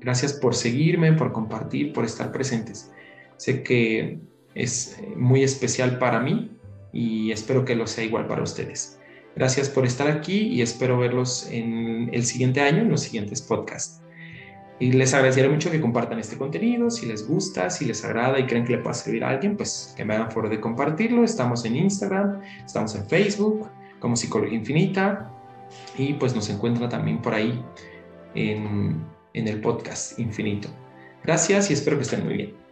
Gracias 0.00 0.32
por 0.32 0.54
seguirme, 0.54 1.12
por 1.12 1.32
compartir, 1.32 1.92
por 1.92 2.04
estar 2.04 2.32
presentes. 2.32 2.90
Sé 3.36 3.62
que 3.62 4.18
es 4.54 4.98
eh, 4.98 5.14
muy 5.16 5.42
especial 5.42 5.98
para 5.98 6.20
mí 6.20 6.50
y 6.92 7.30
espero 7.30 7.64
que 7.64 7.74
lo 7.74 7.86
sea 7.86 8.04
igual 8.04 8.26
para 8.26 8.42
ustedes. 8.42 8.98
Gracias 9.36 9.68
por 9.68 9.86
estar 9.86 10.08
aquí 10.08 10.48
y 10.48 10.62
espero 10.62 10.98
verlos 10.98 11.48
en 11.50 12.10
el 12.12 12.24
siguiente 12.24 12.60
año, 12.60 12.82
en 12.82 12.90
los 12.90 13.02
siguientes 13.02 13.42
podcasts. 13.42 14.00
Y 14.80 14.92
les 14.92 15.12
agradecería 15.12 15.50
mucho 15.50 15.70
que 15.70 15.80
compartan 15.80 16.20
este 16.20 16.36
contenido, 16.36 16.90
si 16.90 17.06
les 17.06 17.26
gusta, 17.26 17.68
si 17.68 17.84
les 17.84 18.04
agrada 18.04 18.38
y 18.38 18.46
creen 18.46 18.64
que 18.64 18.76
le 18.76 18.78
pueda 18.78 18.94
servir 18.94 19.24
a 19.24 19.30
alguien, 19.30 19.56
pues 19.56 19.92
que 19.96 20.04
me 20.04 20.14
hagan 20.14 20.30
favor 20.30 20.48
de 20.48 20.60
compartirlo. 20.60 21.24
Estamos 21.24 21.64
en 21.64 21.76
Instagram, 21.76 22.40
estamos 22.64 22.94
en 22.94 23.04
Facebook 23.06 23.68
como 23.98 24.14
Psicología 24.14 24.56
Infinita 24.56 25.32
y 25.96 26.14
pues 26.14 26.34
nos 26.34 26.48
encuentra 26.48 26.88
también 26.88 27.20
por 27.20 27.34
ahí 27.34 27.60
en, 28.34 29.04
en 29.34 29.48
el 29.48 29.60
podcast 29.60 30.18
Infinito. 30.18 30.68
Gracias 31.24 31.70
y 31.70 31.72
espero 31.72 31.96
que 31.96 32.04
estén 32.04 32.24
muy 32.24 32.34
bien. 32.34 32.67